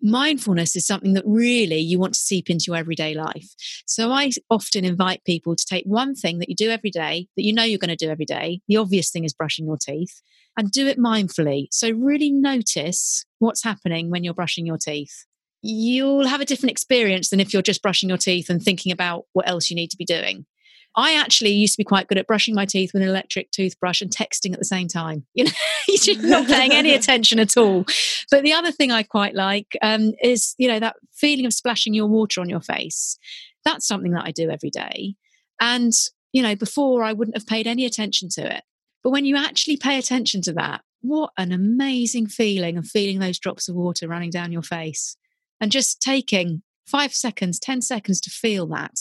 [0.01, 3.49] mindfulness is something that really you want to seep into your everyday life.
[3.85, 7.43] So I often invite people to take one thing that you do every day that
[7.43, 8.61] you know you're going to do every day.
[8.67, 10.21] The obvious thing is brushing your teeth
[10.57, 11.67] and do it mindfully.
[11.71, 15.25] So really notice what's happening when you're brushing your teeth.
[15.61, 19.25] You'll have a different experience than if you're just brushing your teeth and thinking about
[19.33, 20.45] what else you need to be doing.
[20.95, 24.01] I actually used to be quite good at brushing my teeth with an electric toothbrush
[24.01, 25.25] and texting at the same time.
[25.35, 25.51] You know,
[25.87, 27.85] you're not paying any attention at all.
[28.29, 31.93] But the other thing I quite like um, is, you know, that feeling of splashing
[31.93, 33.17] your water on your face.
[33.63, 35.15] That's something that I do every day.
[35.59, 35.93] And,
[36.33, 38.63] you know, before I wouldn't have paid any attention to it.
[39.03, 43.39] But when you actually pay attention to that, what an amazing feeling of feeling those
[43.39, 45.17] drops of water running down your face
[45.59, 48.99] and just taking five seconds, 10 seconds to feel that.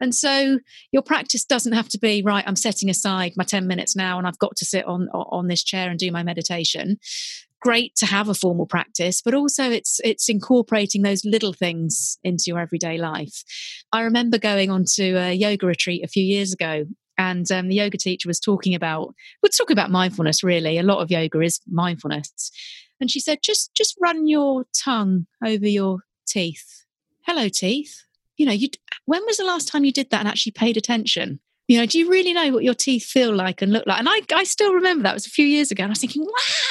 [0.00, 0.58] And so
[0.92, 2.44] your practice doesn't have to be right.
[2.46, 5.64] I'm setting aside my 10 minutes now and I've got to sit on, on this
[5.64, 6.98] chair and do my meditation.
[7.62, 12.44] Great to have a formal practice, but also it's it's incorporating those little things into
[12.48, 13.42] your everyday life.
[13.92, 16.84] I remember going on to a yoga retreat a few years ago
[17.18, 21.00] and um, the yoga teacher was talking about we're talking about mindfulness really a lot
[21.00, 22.50] of yoga is mindfulness
[23.00, 26.85] and she said just just run your tongue over your teeth
[27.26, 28.04] hello teeth.
[28.36, 28.68] You know you
[29.04, 31.98] when was the last time you did that and actually paid attention you know, do
[31.98, 33.98] you really know what your teeth feel like and look like?
[33.98, 35.82] And I, I still remember that was a few years ago.
[35.82, 36.24] And I was thinking,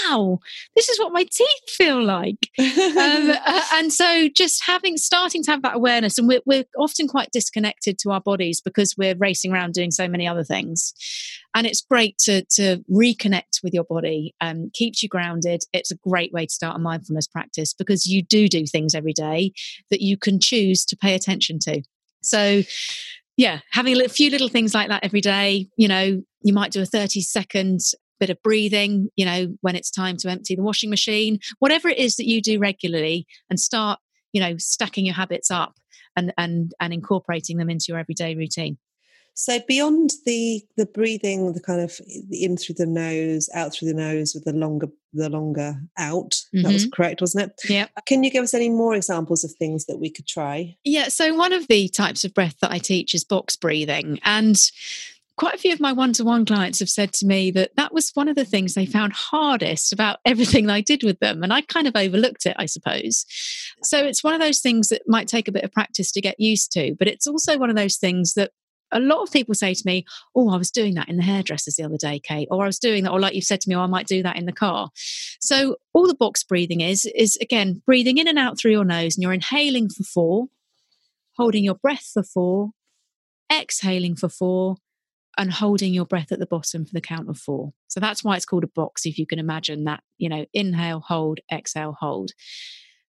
[0.06, 0.40] wow,
[0.76, 2.50] this is what my teeth feel like.
[2.58, 2.66] um,
[3.46, 7.30] uh, and so just having, starting to have that awareness, and we're, we're often quite
[7.34, 10.94] disconnected to our bodies because we're racing around doing so many other things.
[11.54, 15.64] And it's great to, to reconnect with your body, um, keeps you grounded.
[15.74, 19.14] It's a great way to start a mindfulness practice because you do do things every
[19.14, 19.52] day
[19.90, 21.82] that you can choose to pay attention to.
[22.22, 22.64] So,
[23.38, 25.68] yeah, having a few little things like that every day.
[25.78, 27.80] You know, you might do a 30 second
[28.20, 31.98] bit of breathing, you know, when it's time to empty the washing machine, whatever it
[31.98, 34.00] is that you do regularly and start,
[34.32, 35.76] you know, stacking your habits up
[36.16, 38.78] and and and incorporating them into your everyday routine.
[39.36, 42.00] So beyond the the breathing, the kind of
[42.32, 46.32] in through the nose, out through the nose with the longer the longer out.
[46.32, 46.64] Mm-hmm.
[46.64, 46.92] That was mm-hmm.
[46.92, 47.70] correct, wasn't it?
[47.70, 47.88] Yeah.
[48.08, 50.78] Can you give us any more examples of things that we could try?
[50.86, 51.10] Yeah.
[51.10, 54.58] So one of the types of breath that I teach is box breathing, and
[55.38, 58.30] quite a few of my one-to-one clients have said to me that that was one
[58.30, 61.88] of the things they found hardest about everything I did with them and I kind
[61.88, 63.26] of overlooked it I suppose.
[63.84, 66.40] So it's one of those things that might take a bit of practice to get
[66.40, 68.52] used to but it's also one of those things that
[68.92, 71.76] a lot of people say to me, Oh, I was doing that in the hairdressers
[71.76, 73.76] the other day, Kate, or I was doing that, or like you've said to me,
[73.76, 74.90] oh, I might do that in the car.
[75.40, 79.16] So, all the box breathing is, is again, breathing in and out through your nose,
[79.16, 80.48] and you're inhaling for four,
[81.38, 82.72] holding your breath for four,
[83.52, 84.78] exhaling for four,
[85.38, 87.74] and holding your breath at the bottom for the count of four.
[87.88, 91.02] So, that's why it's called a box, if you can imagine that, you know, inhale,
[91.02, 92.32] hold, exhale, hold.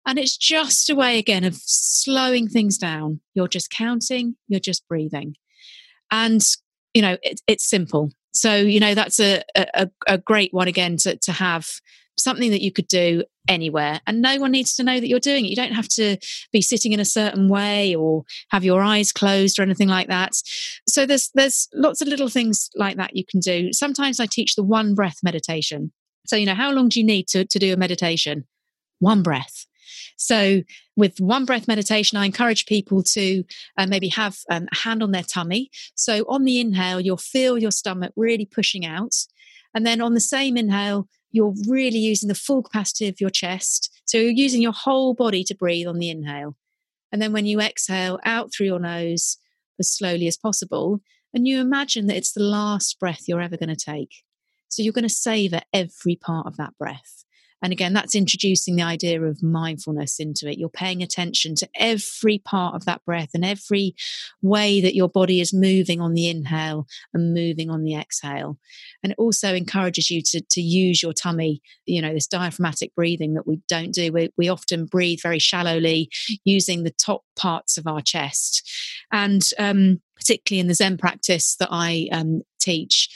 [0.07, 3.21] And it's just a way again of slowing things down.
[3.33, 5.35] You're just counting, you're just breathing
[6.11, 6.41] and
[6.93, 8.11] you know it, it's simple.
[8.33, 11.69] So you know that's a, a, a great one again to, to have
[12.17, 13.99] something that you could do anywhere.
[14.07, 15.49] And no one needs to know that you're doing it.
[15.49, 16.17] You don't have to
[16.51, 20.33] be sitting in a certain way or have your eyes closed or anything like that.
[20.87, 23.71] So there's there's lots of little things like that you can do.
[23.73, 25.91] Sometimes i teach the one breath meditation.
[26.25, 28.45] So you know how long do you need to, to do a meditation?
[28.99, 29.65] One breath
[30.17, 30.61] so,
[30.95, 33.43] with one breath meditation, I encourage people to
[33.77, 35.69] uh, maybe have um, a hand on their tummy.
[35.95, 39.13] So, on the inhale, you'll feel your stomach really pushing out.
[39.73, 43.91] And then on the same inhale, you're really using the full capacity of your chest.
[44.05, 46.55] So, you're using your whole body to breathe on the inhale.
[47.11, 49.37] And then when you exhale out through your nose
[49.79, 51.01] as slowly as possible,
[51.33, 54.23] and you imagine that it's the last breath you're ever going to take.
[54.69, 57.24] So, you're going to savor every part of that breath.
[57.65, 60.59] And again, that's introducing the idea of mindfulness into it.
[60.59, 63.95] You're paying attention to every part of that breath and every
[64.43, 68.59] way that your body is moving on the inhale and moving on the exhale.
[69.01, 73.33] And it also encourages you to, to use your tummy, you know, this diaphragmatic breathing
[73.33, 74.11] that we don't do.
[74.11, 76.11] We, we often breathe very shallowly
[76.43, 78.69] using the top parts of our chest.
[79.11, 83.09] And um, particularly in the Zen practice that I um, teach,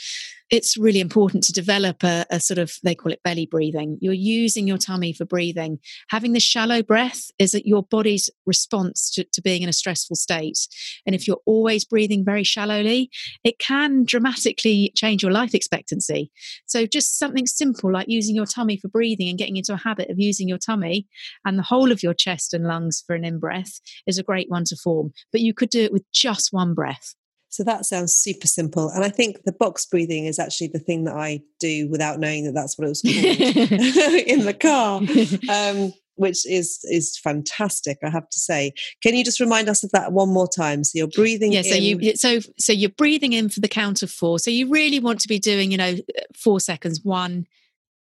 [0.52, 3.98] it's really important to develop a, a, sort of they call it belly breathing.
[4.02, 5.80] You're using your tummy for breathing.
[6.10, 10.58] Having the shallow breath is your body's response to, to being in a stressful state.
[11.06, 13.10] And if you're always breathing very shallowly
[13.44, 16.32] it can dramatically change your life expectancy.
[16.66, 20.10] So just something simple like using your tummy for breathing and getting into a habit
[20.10, 21.08] of using your tummy
[21.46, 24.50] and the whole of your chest and lungs for an in breath is a great
[24.50, 25.12] one to form.
[25.32, 27.16] But you could do it with just one breath
[27.50, 28.90] so that sounds super simple.
[28.90, 32.46] And I think the box breathing is actually the thing that I do without knowing
[32.46, 33.16] that that's what it was called
[34.28, 35.02] in the car.
[35.50, 38.74] Um, which is is fantastic, I have to say.
[39.02, 40.84] Can you just remind us of that one more time?
[40.84, 41.54] So you're breathing.
[41.54, 41.62] Yeah.
[41.62, 41.84] So in.
[41.84, 44.38] you so so you're breathing in for the count of four.
[44.38, 45.96] So you really want to be doing, you know,
[46.36, 47.00] four seconds.
[47.04, 47.48] One,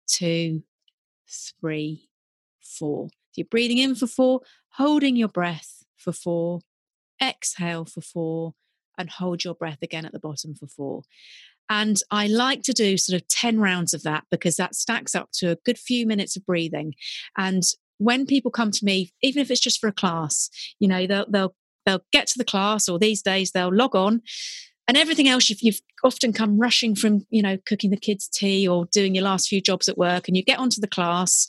[0.09, 0.65] two,
[1.61, 2.09] three,
[2.61, 3.09] four.
[3.09, 4.41] So you're breathing in for four,
[4.71, 6.61] holding your breath for four,
[7.23, 8.55] exhale for four,
[8.99, 11.03] and hold your breath again at the bottom for four.
[11.71, 15.31] And I like to do sort of 10 rounds of that because that stacks up
[15.35, 16.95] to a good few minutes of breathing.
[17.37, 17.63] And
[17.99, 21.27] when people come to me, even if it's just for a class, you know, they'll,
[21.29, 24.23] they'll, they'll get to the class or these days they'll log on
[24.89, 28.67] and everything else you've, you've often come rushing from you know cooking the kids tea
[28.67, 31.47] or doing your last few jobs at work and you get onto the class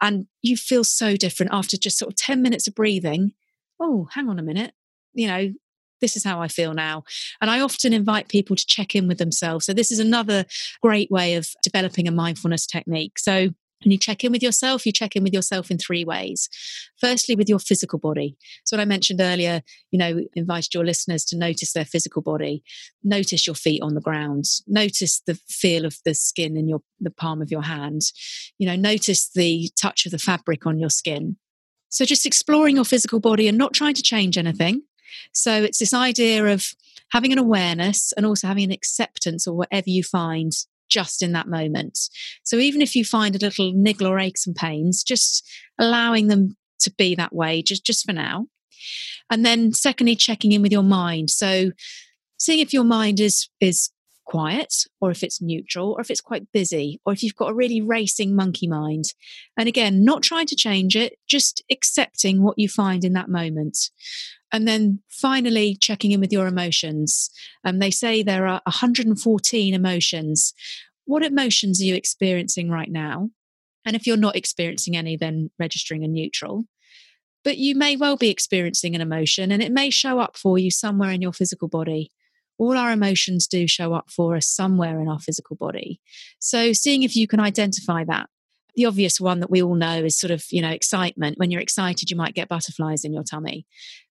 [0.00, 3.32] and you feel so different after just sort of 10 minutes of breathing
[3.80, 4.72] oh hang on a minute
[5.14, 5.52] you know
[6.00, 7.04] this is how I feel now.
[7.40, 9.66] And I often invite people to check in with themselves.
[9.66, 10.44] So, this is another
[10.82, 13.18] great way of developing a mindfulness technique.
[13.18, 13.50] So,
[13.82, 16.48] and you check in with yourself, you check in with yourself in three ways.
[16.98, 18.36] Firstly, with your physical body.
[18.64, 22.62] So, what I mentioned earlier, you know, invited your listeners to notice their physical body.
[23.02, 24.44] Notice your feet on the ground.
[24.66, 28.02] Notice the feel of the skin in your the palm of your hand.
[28.58, 31.36] You know, notice the touch of the fabric on your skin.
[31.88, 34.82] So, just exploring your physical body and not trying to change anything.
[35.32, 36.72] So, it's this idea of
[37.12, 40.52] having an awareness and also having an acceptance or whatever you find
[40.90, 41.98] just in that moment.
[42.42, 45.48] So even if you find a little niggle or aches and pains, just
[45.78, 48.46] allowing them to be that way, just, just for now.
[49.30, 51.30] And then secondly, checking in with your mind.
[51.30, 51.70] So
[52.38, 53.90] seeing if your mind is is
[54.24, 57.54] quiet or if it's neutral or if it's quite busy or if you've got a
[57.54, 59.06] really racing monkey mind
[59.56, 63.90] and again not trying to change it just accepting what you find in that moment
[64.52, 67.30] and then finally checking in with your emotions.
[67.64, 70.52] Um, they say there are 114 emotions.
[71.04, 73.30] What emotions are you experiencing right now?
[73.84, 76.64] And if you're not experiencing any, then registering a neutral.
[77.42, 80.70] But you may well be experiencing an emotion and it may show up for you
[80.70, 82.12] somewhere in your physical body.
[82.58, 85.98] All our emotions do show up for us somewhere in our physical body.
[86.38, 88.28] So, seeing if you can identify that
[88.74, 91.38] the obvious one that we all know is sort of you know excitement.
[91.38, 93.66] When you're excited you might get butterflies in your tummy.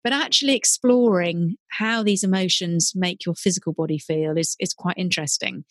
[0.04, 5.64] But actually exploring how these emotions make your physical body feel is is quite interesting.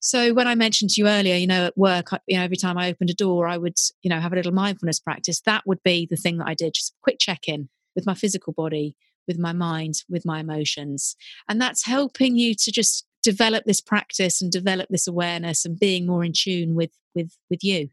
[0.00, 2.78] So when i mentioned to you earlier you know at work you know every time
[2.78, 5.40] i opened a door i would you know have a little mindfulness practice.
[5.42, 8.14] That would be the thing that i did just a quick check in with my
[8.14, 8.96] physical body
[9.28, 11.14] with my mind with my emotions.
[11.48, 16.06] And that's helping you to just develop this practice and develop this awareness and being
[16.06, 17.90] more in tune with with with you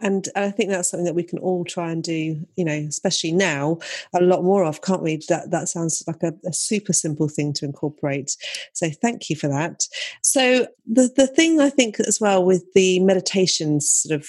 [0.00, 3.32] and I think that's something that we can all try and do, you know, especially
[3.32, 3.78] now,
[4.14, 5.22] a lot more of, can't we?
[5.28, 8.36] That that sounds like a, a, super simple thing to incorporate.
[8.74, 9.84] So thank you for that.
[10.22, 14.28] So the the thing I think as well with the meditation sort of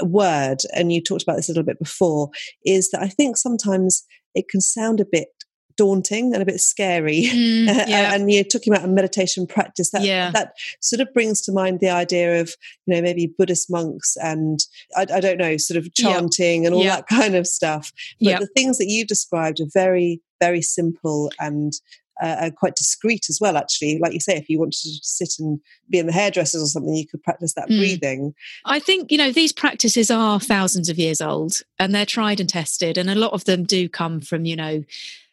[0.00, 2.30] uh, word, and you talked about this a little bit before,
[2.64, 4.04] is that I think sometimes
[4.36, 5.28] it can sound a bit
[5.80, 7.22] daunting and a bit scary.
[7.22, 8.14] Mm, yeah.
[8.14, 10.30] and you're talking about a meditation practice that yeah.
[10.32, 10.52] that
[10.82, 12.54] sort of brings to mind the idea of
[12.84, 14.60] you know maybe Buddhist monks and
[14.94, 16.66] I, I don't know sort of chanting yep.
[16.68, 16.98] and all yep.
[16.98, 17.92] that kind of stuff.
[18.20, 18.40] But yep.
[18.40, 21.72] the things that you've described are very very simple and
[22.20, 23.98] uh, quite discreet as well, actually.
[23.98, 25.58] Like you say, if you wanted to sit and
[25.88, 27.78] be in the hairdressers or something, you could practice that mm.
[27.78, 28.34] breathing.
[28.66, 32.48] I think, you know, these practices are thousands of years old and they're tried and
[32.48, 32.98] tested.
[32.98, 34.84] And a lot of them do come from, you know,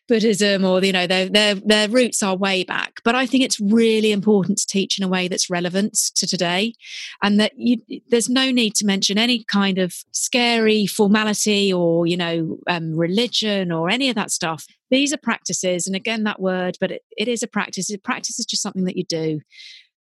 [0.07, 3.01] Buddhism or you know their their their roots are way back.
[3.03, 6.73] But I think it's really important to teach in a way that's relevant to today,
[7.21, 7.77] and that you,
[8.09, 13.71] there's no need to mention any kind of scary formality or you know um, religion
[13.71, 14.65] or any of that stuff.
[14.89, 17.91] These are practices, and again that word, but it, it is a practice.
[17.91, 19.41] A practice is just something that you do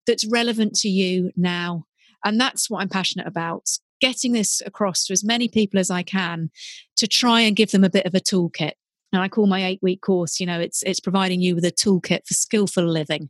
[0.05, 1.85] that's relevant to you now,
[2.23, 3.69] and that's what I'm passionate about
[4.01, 6.51] getting this across to as many people as I can
[6.97, 8.73] to try and give them a bit of a toolkit
[9.15, 11.71] and I call my eight week course, you know, it's it's providing you with a
[11.71, 13.29] toolkit for skillful living.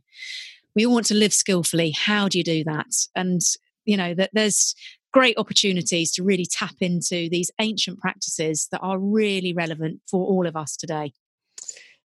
[0.74, 1.92] We all want to live skillfully.
[1.92, 2.92] How do you do that?
[3.14, 3.40] And
[3.84, 4.74] you know that there's
[5.12, 10.46] great opportunities to really tap into these ancient practices that are really relevant for all
[10.46, 11.12] of us today.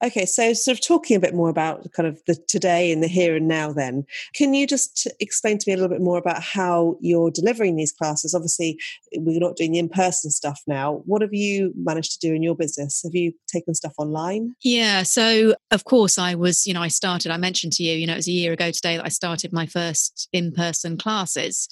[0.03, 3.07] Okay, so sort of talking a bit more about kind of the today and the
[3.07, 6.43] here and now, then, can you just explain to me a little bit more about
[6.43, 8.35] how you're delivering these classes?
[8.35, 8.79] Obviously,
[9.15, 11.01] we're not doing the in person stuff now.
[11.05, 13.01] What have you managed to do in your business?
[13.03, 14.55] Have you taken stuff online?
[14.61, 18.05] Yeah, so of course, I was, you know, I started, I mentioned to you, you
[18.05, 21.67] know, it was a year ago today that I started my first in person classes.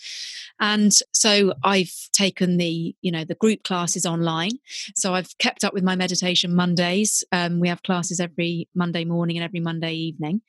[0.59, 4.51] And so I've taken the, you know, the group classes online.
[4.95, 7.23] So I've kept up with my meditation Mondays.
[7.31, 10.41] Um, we have classes every Monday morning and every Monday evening.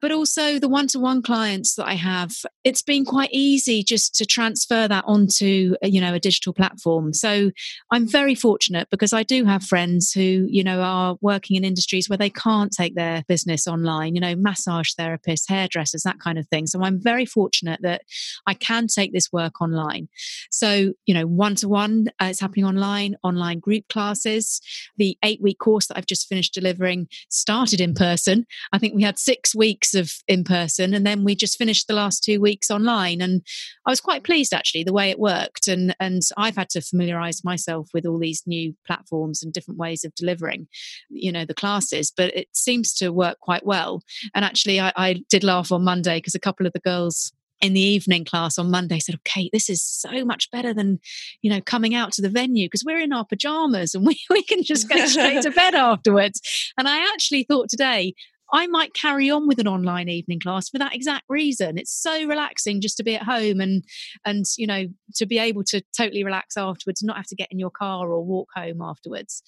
[0.00, 2.32] But also the one to one clients that I have,
[2.62, 7.12] it's been quite easy just to transfer that onto, uh, you know, a digital platform.
[7.12, 7.50] So
[7.90, 12.08] I'm very fortunate because I do have friends who, you know, are working in industries
[12.08, 16.46] where they can't take their business online, you know, massage therapists, hairdressers, that kind of
[16.48, 16.66] thing.
[16.66, 18.02] So I'm very fortunate that
[18.46, 20.08] I can take this work work online.
[20.50, 24.60] So, you know, one to one, it's happening online, online group classes.
[24.96, 28.46] The eight week course that I've just finished delivering started in person.
[28.72, 31.94] I think we had six weeks of in person, and then we just finished the
[31.94, 33.20] last two weeks online.
[33.20, 33.42] And
[33.86, 35.68] I was quite pleased actually the way it worked.
[35.68, 40.04] And and I've had to familiarize myself with all these new platforms and different ways
[40.04, 40.68] of delivering,
[41.08, 42.12] you know, the classes.
[42.14, 44.02] But it seems to work quite well.
[44.34, 47.72] And actually, I, I did laugh on Monday because a couple of the girls in
[47.72, 51.00] the evening class on Monday said, "Okay, this is so much better than,
[51.42, 54.42] you know, coming out to the venue because we're in our pajamas and we, we
[54.42, 56.40] can just go straight to bed afterwards."
[56.76, 58.14] And I actually thought today,
[58.52, 61.78] I might carry on with an online evening class for that exact reason.
[61.78, 63.84] It's so relaxing just to be at home and
[64.24, 64.86] and you know
[65.16, 68.24] to be able to totally relax afterwards, not have to get in your car or
[68.24, 69.42] walk home afterwards.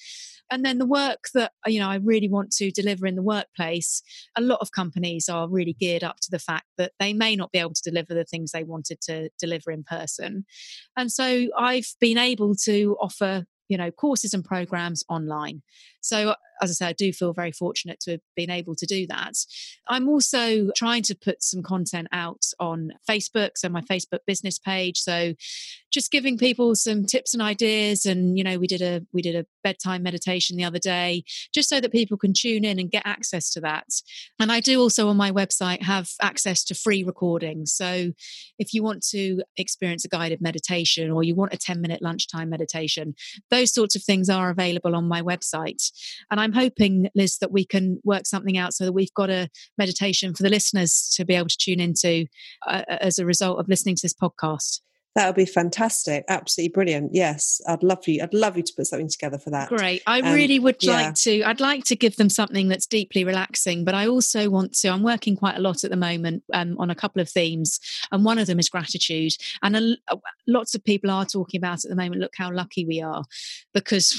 [0.51, 4.03] And then the work that you know I really want to deliver in the workplace,
[4.37, 7.53] a lot of companies are really geared up to the fact that they may not
[7.53, 10.45] be able to deliver the things they wanted to deliver in person.
[10.97, 15.63] And so I've been able to offer you know courses and programs online
[16.03, 19.07] so as I say, I do feel very fortunate to have been able to do
[19.09, 19.35] that.
[19.89, 24.99] I'm also trying to put some content out on Facebook, so my Facebook business page.
[24.99, 25.35] So
[25.93, 28.07] just giving people some tips and ideas.
[28.07, 31.69] And you know, we did a we did a bedtime meditation the other day, just
[31.69, 33.87] so that people can tune in and get access to that.
[34.39, 37.73] And I do also on my website have access to free recordings.
[37.73, 38.13] So
[38.59, 42.51] if you want to experience a guided meditation or you want a 10 minute lunchtime
[42.51, 43.15] meditation,
[43.51, 45.91] those sorts of things are available on my website.
[46.31, 49.49] And I'm hoping, Liz, that we can work something out so that we've got a
[49.79, 52.27] meditation for the listeners to be able to tune into
[52.67, 54.81] uh, as a result of listening to this podcast.
[55.17, 56.25] That would be fantastic.
[56.29, 57.11] Absolutely brilliant.
[57.13, 58.23] Yes, I'd love you.
[58.23, 59.69] I'd love you to put something together for that.
[59.69, 60.03] Great.
[60.07, 60.93] I um, really would yeah.
[60.93, 61.43] like to.
[61.43, 64.89] I'd like to give them something that's deeply relaxing, but I also want to.
[64.89, 67.81] I'm working quite a lot at the moment um, on a couple of themes,
[68.13, 69.33] and one of them is gratitude.
[69.63, 72.21] And a, a, lots of people are talking about at the moment.
[72.21, 73.25] Look how lucky we are,
[73.75, 74.15] because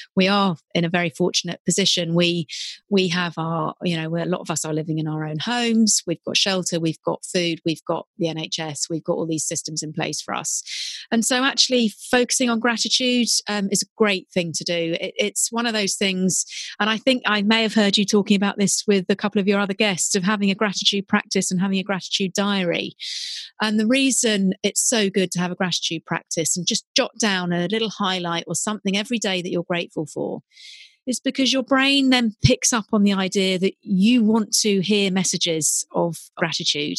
[0.16, 2.14] we are in a very fortunate position.
[2.14, 2.46] We
[2.88, 6.02] we have our, you know, a lot of us are living in our own homes.
[6.06, 6.80] We've got shelter.
[6.80, 7.60] We've got food.
[7.66, 8.88] We've got the NHS.
[8.88, 10.62] We've got all these systems in place for us.
[11.10, 14.96] And so, actually, focusing on gratitude um, is a great thing to do.
[15.00, 16.44] It, it's one of those things,
[16.80, 19.48] and I think I may have heard you talking about this with a couple of
[19.48, 22.94] your other guests of having a gratitude practice and having a gratitude diary.
[23.60, 27.52] And the reason it's so good to have a gratitude practice and just jot down
[27.52, 30.40] a little highlight or something every day that you're grateful for
[31.06, 35.10] is because your brain then picks up on the idea that you want to hear
[35.10, 36.98] messages of gratitude.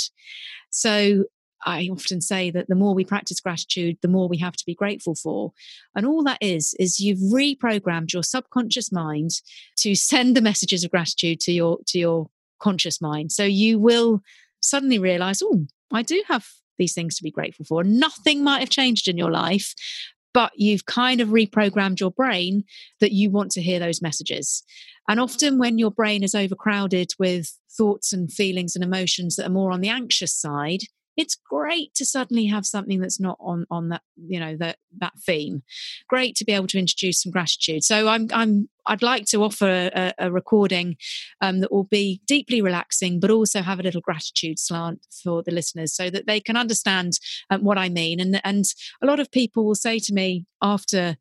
[0.69, 1.25] So
[1.65, 4.75] I often say that the more we practice gratitude, the more we have to be
[4.75, 5.53] grateful for.
[5.95, 9.31] And all that is, is you've reprogrammed your subconscious mind
[9.77, 13.31] to send the messages of gratitude to your, to your conscious mind.
[13.31, 14.21] So you will
[14.61, 16.47] suddenly realize, oh, I do have
[16.77, 17.83] these things to be grateful for.
[17.83, 19.73] Nothing might have changed in your life,
[20.33, 22.63] but you've kind of reprogrammed your brain
[22.99, 24.63] that you want to hear those messages.
[25.07, 29.51] And often, when your brain is overcrowded with thoughts and feelings and emotions that are
[29.51, 30.83] more on the anxious side,
[31.15, 35.13] it's great to suddenly have something that's not on on that you know that that
[35.25, 35.63] theme.
[36.07, 37.83] Great to be able to introduce some gratitude.
[37.83, 40.97] So i'm i'm i'd like to offer a, a recording
[41.39, 45.51] um, that will be deeply relaxing but also have a little gratitude slant for the
[45.51, 47.13] listeners so that they can understand
[47.49, 48.19] um, what i mean.
[48.19, 48.65] And and
[49.01, 51.15] a lot of people will say to me after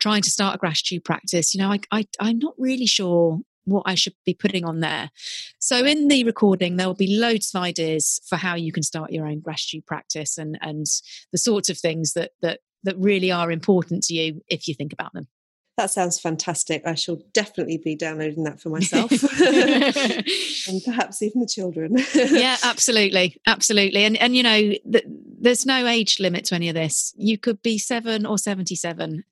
[0.00, 3.84] trying to start a gratitude practice you know I, I i'm not really sure what
[3.86, 5.10] I should be putting on there.
[5.58, 9.12] So in the recording, there will be loads of ideas for how you can start
[9.12, 10.86] your own gratitude practice and and
[11.32, 14.92] the sorts of things that that that really are important to you if you think
[14.92, 15.28] about them.
[15.76, 16.86] That sounds fantastic.
[16.86, 19.10] I shall definitely be downloading that for myself
[20.70, 21.96] and perhaps even the children.
[22.14, 23.40] yeah, absolutely.
[23.44, 24.04] Absolutely.
[24.04, 25.04] And and you know, th-
[25.40, 27.12] there's no age limit to any of this.
[27.16, 29.24] You could be 7 or 77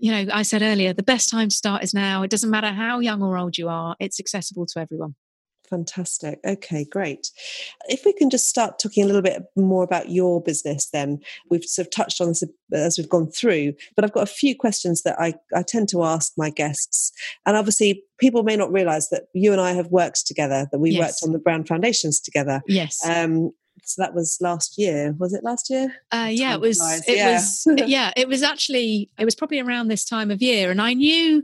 [0.00, 2.22] you know, I said earlier, the best time to start is now.
[2.22, 5.14] It doesn't matter how young or old you are, it's accessible to everyone.
[5.68, 6.40] Fantastic.
[6.44, 7.30] Okay, great.
[7.88, 11.62] If we can just start talking a little bit more about your business, then we've
[11.62, 12.42] sort of touched on this
[12.72, 16.02] as we've gone through, but I've got a few questions that I, I tend to
[16.02, 17.12] ask my guests.
[17.46, 20.90] And obviously, people may not realize that you and I have worked together, that we
[20.90, 21.00] yes.
[21.00, 22.62] worked on the Brown Foundations together.
[22.66, 22.98] Yes.
[23.06, 23.52] Um,
[23.84, 27.32] so that was last year was it last year uh, yeah it was it yeah.
[27.32, 30.92] was yeah it was actually it was probably around this time of year and i
[30.92, 31.42] knew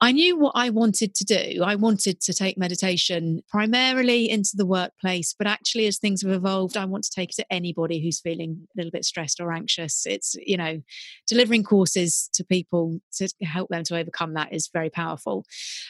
[0.00, 1.62] I knew what I wanted to do.
[1.64, 6.76] I wanted to take meditation primarily into the workplace, but actually, as things have evolved,
[6.76, 10.04] I want to take it to anybody who's feeling a little bit stressed or anxious.
[10.04, 10.82] It's, you know,
[11.26, 15.46] delivering courses to people to help them to overcome that is very powerful.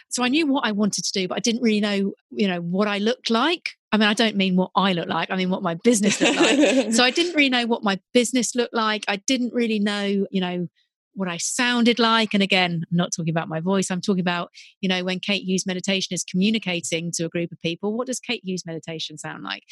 [0.08, 2.60] So I knew what I wanted to do, but I didn't really know, you know,
[2.60, 3.70] what I looked like.
[3.96, 6.36] I mean, I don't mean what I look like, I mean what my business looked
[6.36, 6.92] like.
[6.92, 9.06] so I didn't really know what my business looked like.
[9.08, 10.68] I didn't really know, you know,
[11.14, 12.34] what I sounded like.
[12.34, 13.90] And again, I'm not talking about my voice.
[13.90, 14.50] I'm talking about,
[14.82, 18.20] you know, when Kate Hughes meditation is communicating to a group of people, what does
[18.20, 19.62] Kate Hughes meditation sound like?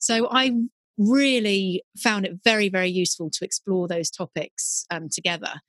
[0.00, 0.52] So I
[0.98, 5.60] really found it very, very useful to explore those topics um, together.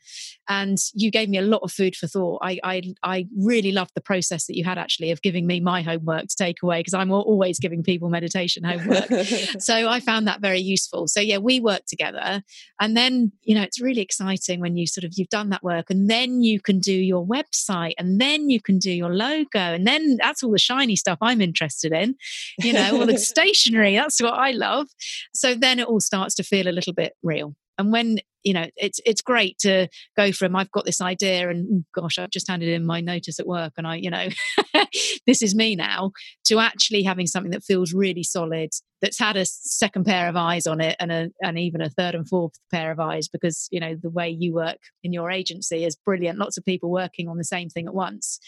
[0.48, 2.40] And you gave me a lot of food for thought.
[2.44, 5.82] I, I, I really loved the process that you had actually of giving me my
[5.82, 9.08] homework to take away because I'm always giving people meditation homework.
[9.60, 11.08] so I found that very useful.
[11.08, 12.44] So yeah, we worked together.
[12.80, 15.90] And then, you know, it's really exciting when you sort of, you've done that work
[15.90, 19.60] and then you can do your website and then you can do your logo.
[19.60, 22.16] And then that's all the shiny stuff I'm interested in,
[22.60, 23.96] you know, all the stationery.
[23.96, 24.88] That's what I love.
[25.34, 27.56] So then it all starts to feel a little bit real.
[27.78, 31.68] And when you know it's it's great to go from I've got this idea and
[31.96, 34.30] oh gosh I've just handed in my notice at work and I you know
[35.28, 36.12] this is me now
[36.46, 38.70] to actually having something that feels really solid
[39.02, 42.16] that's had a second pair of eyes on it and a and even a third
[42.16, 45.84] and fourth pair of eyes because you know the way you work in your agency
[45.84, 46.40] is brilliant.
[46.40, 48.40] Lots of people working on the same thing at once.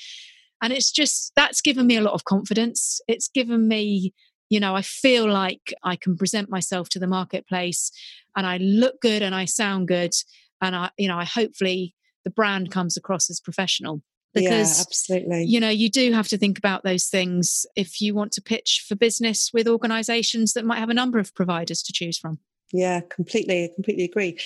[0.62, 3.00] And it's just that's given me a lot of confidence.
[3.08, 4.14] It's given me
[4.50, 7.92] you know i feel like i can present myself to the marketplace
[8.36, 10.14] and i look good and i sound good
[10.62, 11.94] and i you know i hopefully
[12.24, 14.02] the brand comes across as professional
[14.34, 15.44] because yeah, absolutely.
[15.44, 18.86] you know you do have to think about those things if you want to pitch
[18.88, 22.40] for business with organizations that might have a number of providers to choose from
[22.74, 24.38] yeah, completely, I completely agree.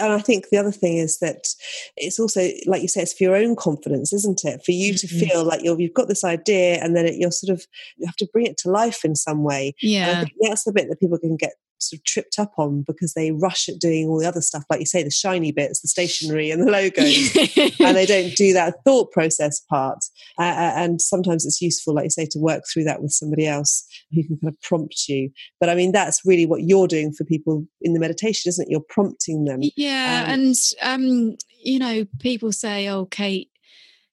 [0.00, 1.48] And I think the other thing is that
[1.96, 4.62] it's also, like you say, it's for your own confidence, isn't it?
[4.64, 5.06] For you mm-hmm.
[5.06, 7.66] to feel like you have got this idea and then it, you're sort of,
[7.96, 9.74] you have to bring it to life in some way.
[9.82, 10.24] Yeah.
[10.40, 13.68] that's the bit that people can get sort of tripped up on because they rush
[13.68, 16.62] at doing all the other stuff, like you say, the shiny bits, the stationery and
[16.62, 17.36] the logos,
[17.80, 19.98] and they don't do that thought process part.
[20.38, 20.42] Uh,
[20.76, 24.24] and sometimes it's useful, like you say, to work through that with somebody else who
[24.24, 25.30] can kind of prompt you.
[25.60, 28.70] But I mean, that's really what you're doing for people in the meditation, isn't it?
[28.70, 29.60] You're prompting them.
[29.76, 33.50] Yeah, um, and um, you know, people say, "Oh, Kate."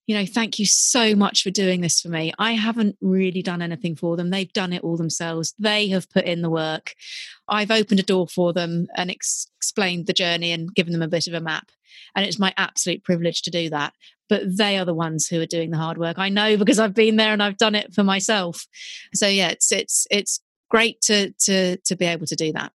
[0.08, 2.32] You know, thank you so much for doing this for me.
[2.38, 4.30] I haven't really done anything for them.
[4.30, 5.54] They've done it all themselves.
[5.58, 6.94] They have put in the work.
[7.48, 11.08] I've opened a door for them and ex- explained the journey and given them a
[11.08, 11.72] bit of a map.
[12.16, 13.94] And it's my absolute privilege to do that.
[14.30, 16.18] But they are the ones who are doing the hard work.
[16.18, 18.66] I know because I've been there and I've done it for myself.
[19.14, 20.40] So yeah, it's it's it's
[20.70, 22.72] great to to to be able to do that.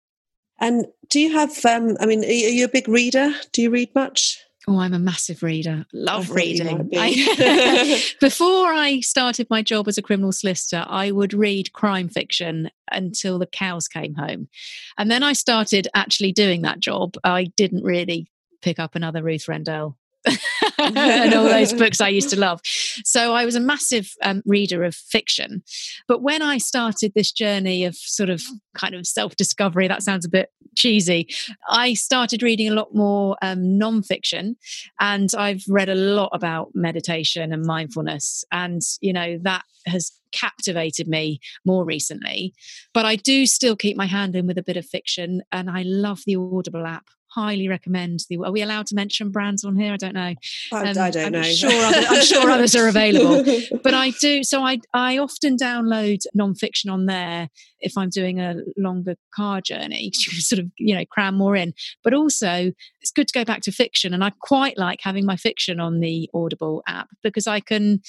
[0.59, 1.51] And do you have?
[1.65, 3.33] Um, I mean, are you a big reader?
[3.53, 4.39] Do you read much?
[4.69, 5.85] Oh, I'm a massive reader.
[5.93, 6.89] Love reading.
[6.97, 12.69] I, before I started my job as a criminal solicitor, I would read crime fiction
[12.91, 14.49] until the cows came home.
[14.97, 17.15] And then I started actually doing that job.
[17.23, 18.27] I didn't really
[18.61, 19.97] pick up another Ruth Rendell
[20.95, 22.61] and all those books I used to love.
[22.63, 25.63] So I was a massive um, reader of fiction.
[26.07, 28.43] But when I started this journey of sort of
[28.75, 31.27] kind of self discovery, that sounds a bit cheesy,
[31.67, 34.55] I started reading a lot more um, non-fiction,
[34.99, 38.43] and I've read a lot about meditation and mindfulness.
[38.51, 42.53] And, you know, that has captivated me more recently.
[42.93, 45.83] But I do still keep my hand in with a bit of fiction, and I
[45.83, 47.05] love the Audible app
[47.37, 48.37] highly recommend the.
[48.37, 49.93] Are we allowed to mention brands on here?
[49.93, 50.33] I don't know.
[50.71, 51.43] I, um, I don't I'm know.
[51.43, 53.43] Sure, other, I'm sure others are available,
[53.83, 54.43] but I do.
[54.43, 60.11] So I I often download nonfiction on there if I'm doing a longer car journey,
[60.13, 61.73] sort of you know cram more in.
[62.03, 62.71] But also,
[63.01, 65.99] it's good to go back to fiction, and I quite like having my fiction on
[65.99, 68.01] the Audible app because I can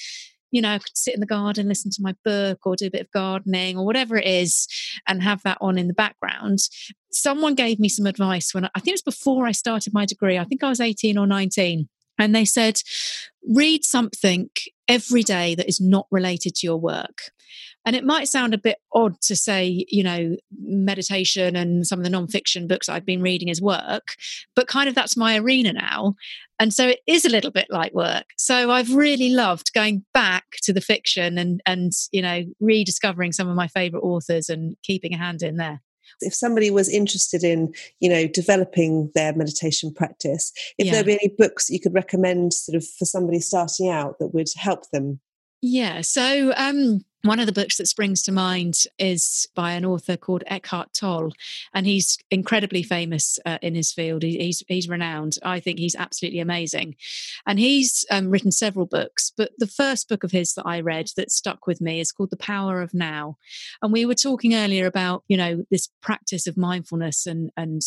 [0.51, 2.91] you know, I could sit in the garden, listen to my book, or do a
[2.91, 4.67] bit of gardening, or whatever it is,
[5.07, 6.59] and have that on in the background.
[7.11, 10.05] Someone gave me some advice when I, I think it was before I started my
[10.05, 10.37] degree.
[10.37, 11.89] I think I was 18 or 19.
[12.17, 12.81] And they said,
[13.47, 14.49] read something
[14.87, 17.31] every day that is not related to your work.
[17.89, 22.05] And it might sound a bit odd to say, you know, meditation and some of
[22.05, 24.09] the nonfiction books I've been reading is work,
[24.55, 26.13] but kind of that's my arena now.
[26.59, 28.25] And so it is a little bit like work.
[28.37, 33.49] So I've really loved going back to the fiction and and you know rediscovering some
[33.49, 35.81] of my favorite authors and keeping a hand in there
[36.21, 40.91] if somebody was interested in you know developing their meditation practice if yeah.
[40.91, 44.47] there be any books you could recommend sort of for somebody starting out that would
[44.57, 45.19] help them
[45.61, 50.15] yeah so um one of the books that springs to mind is by an author
[50.15, 51.33] called Eckhart Tolle,
[51.73, 54.23] and he's incredibly famous uh, in his field.
[54.23, 55.37] He, he's he's renowned.
[55.43, 56.95] I think he's absolutely amazing,
[57.45, 59.33] and he's um, written several books.
[59.35, 62.29] But the first book of his that I read that stuck with me is called
[62.29, 63.37] The Power of Now.
[63.81, 67.81] And we were talking earlier about you know this practice of mindfulness and and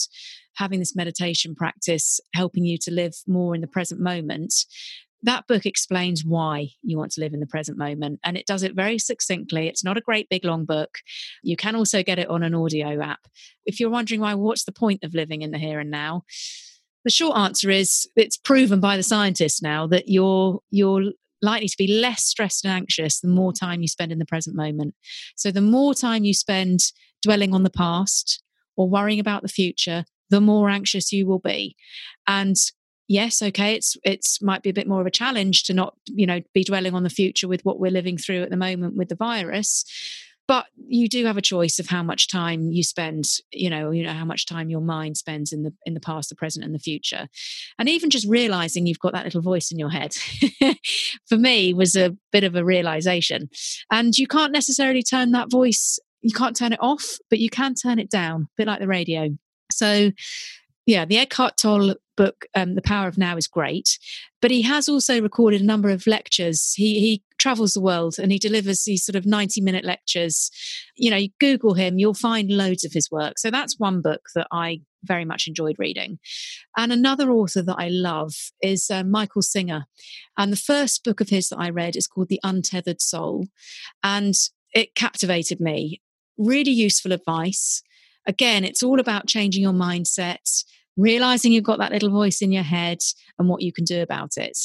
[0.57, 4.66] having this meditation practice helping you to live more in the present moment
[5.22, 8.62] that book explains why you want to live in the present moment and it does
[8.62, 10.98] it very succinctly it's not a great big long book
[11.42, 13.20] you can also get it on an audio app
[13.66, 16.22] if you're wondering why what's the point of living in the here and now
[17.04, 21.76] The short answer is it's proven by the scientists now that you're you're likely to
[21.76, 24.94] be less stressed and anxious the more time you spend in the present moment.
[25.34, 26.80] So the more time you spend
[27.20, 28.42] dwelling on the past
[28.76, 31.74] or worrying about the future, the more anxious you will be.
[32.28, 32.54] And
[33.12, 36.26] yes, okay, it's it's might be a bit more of a challenge to not, you
[36.26, 39.08] know, be dwelling on the future with what we're living through at the moment with
[39.08, 39.84] the virus.
[40.48, 44.02] But you do have a choice of how much time you spend you know you
[44.02, 46.74] know how much time your mind spends in the in the past the present and
[46.74, 47.28] the future.
[47.78, 50.14] And even just realizing you've got that little voice in your head
[51.28, 53.50] for me was a bit of a realization.
[53.90, 57.74] And you can't necessarily turn that voice you can't turn it off but you can
[57.74, 59.28] turn it down a bit like the radio.
[59.70, 60.12] So
[60.87, 63.99] yeah, the Eckhart Tolle book, um, The Power of Now, is great.
[64.41, 66.74] But he has also recorded a number of lectures.
[66.74, 70.51] He he travels the world and he delivers these sort of 90 minute lectures.
[70.97, 73.39] You know, you Google him, you'll find loads of his work.
[73.39, 76.18] So that's one book that I very much enjoyed reading.
[76.76, 79.87] And another author that I love is uh, Michael Singer.
[80.37, 83.47] And the first book of his that I read is called The Untethered Soul.
[84.03, 84.35] And
[84.74, 86.01] it captivated me.
[86.39, 87.83] Really useful advice
[88.26, 90.64] again, it's all about changing your mindset,
[90.96, 92.98] realizing you've got that little voice in your head
[93.38, 94.58] and what you can do about it.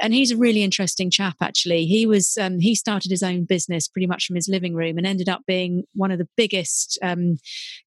[0.00, 1.86] And he's a really interesting chap, actually.
[1.86, 5.06] He was um, he started his own business pretty much from his living room and
[5.06, 7.38] ended up being one of the biggest um,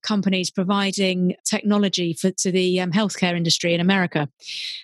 [0.04, 4.30] companies providing technology for to the um, healthcare industry in America.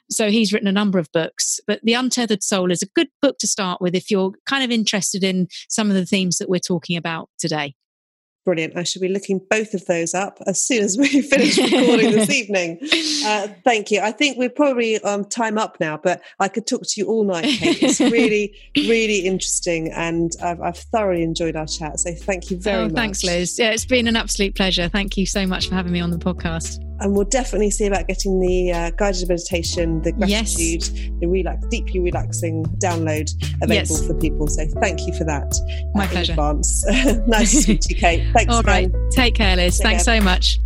[0.10, 3.38] So he's written a number of books, but The Untethered Soul is a good book
[3.40, 6.60] to start with if you're kind of interested in some of the themes that we're
[6.60, 7.76] talking about today.
[8.48, 8.78] Brilliant.
[8.78, 12.30] I should be looking both of those up as soon as we finish recording this
[12.34, 12.80] evening.
[13.26, 14.00] Uh, thank you.
[14.00, 17.26] I think we're probably um, time up now, but I could talk to you all
[17.26, 17.84] night, Kate.
[17.84, 22.00] It's really, really interesting, and I've, I've, thoroughly enjoyed our chat.
[22.00, 22.94] So thank you very oh, much.
[22.96, 23.60] Thanks, Liz.
[23.60, 24.88] Yeah, it's been an absolute pleasure.
[24.88, 28.08] Thank you so much for having me on the podcast and we'll definitely see about
[28.08, 30.90] getting the uh, guided meditation, the gratitude, yes.
[31.20, 33.30] the relax, deeply relaxing download
[33.62, 34.08] available yes.
[34.08, 34.48] for people.
[34.48, 35.54] So thank you for that.
[35.94, 36.32] My uh, pleasure.
[36.34, 36.86] advance.
[37.28, 38.34] nice to speak to you, Kate.
[38.38, 38.54] Thanks.
[38.54, 38.92] All right.
[39.12, 39.78] Take care, Liz.
[39.78, 40.20] Take Thanks care.
[40.20, 40.60] so much.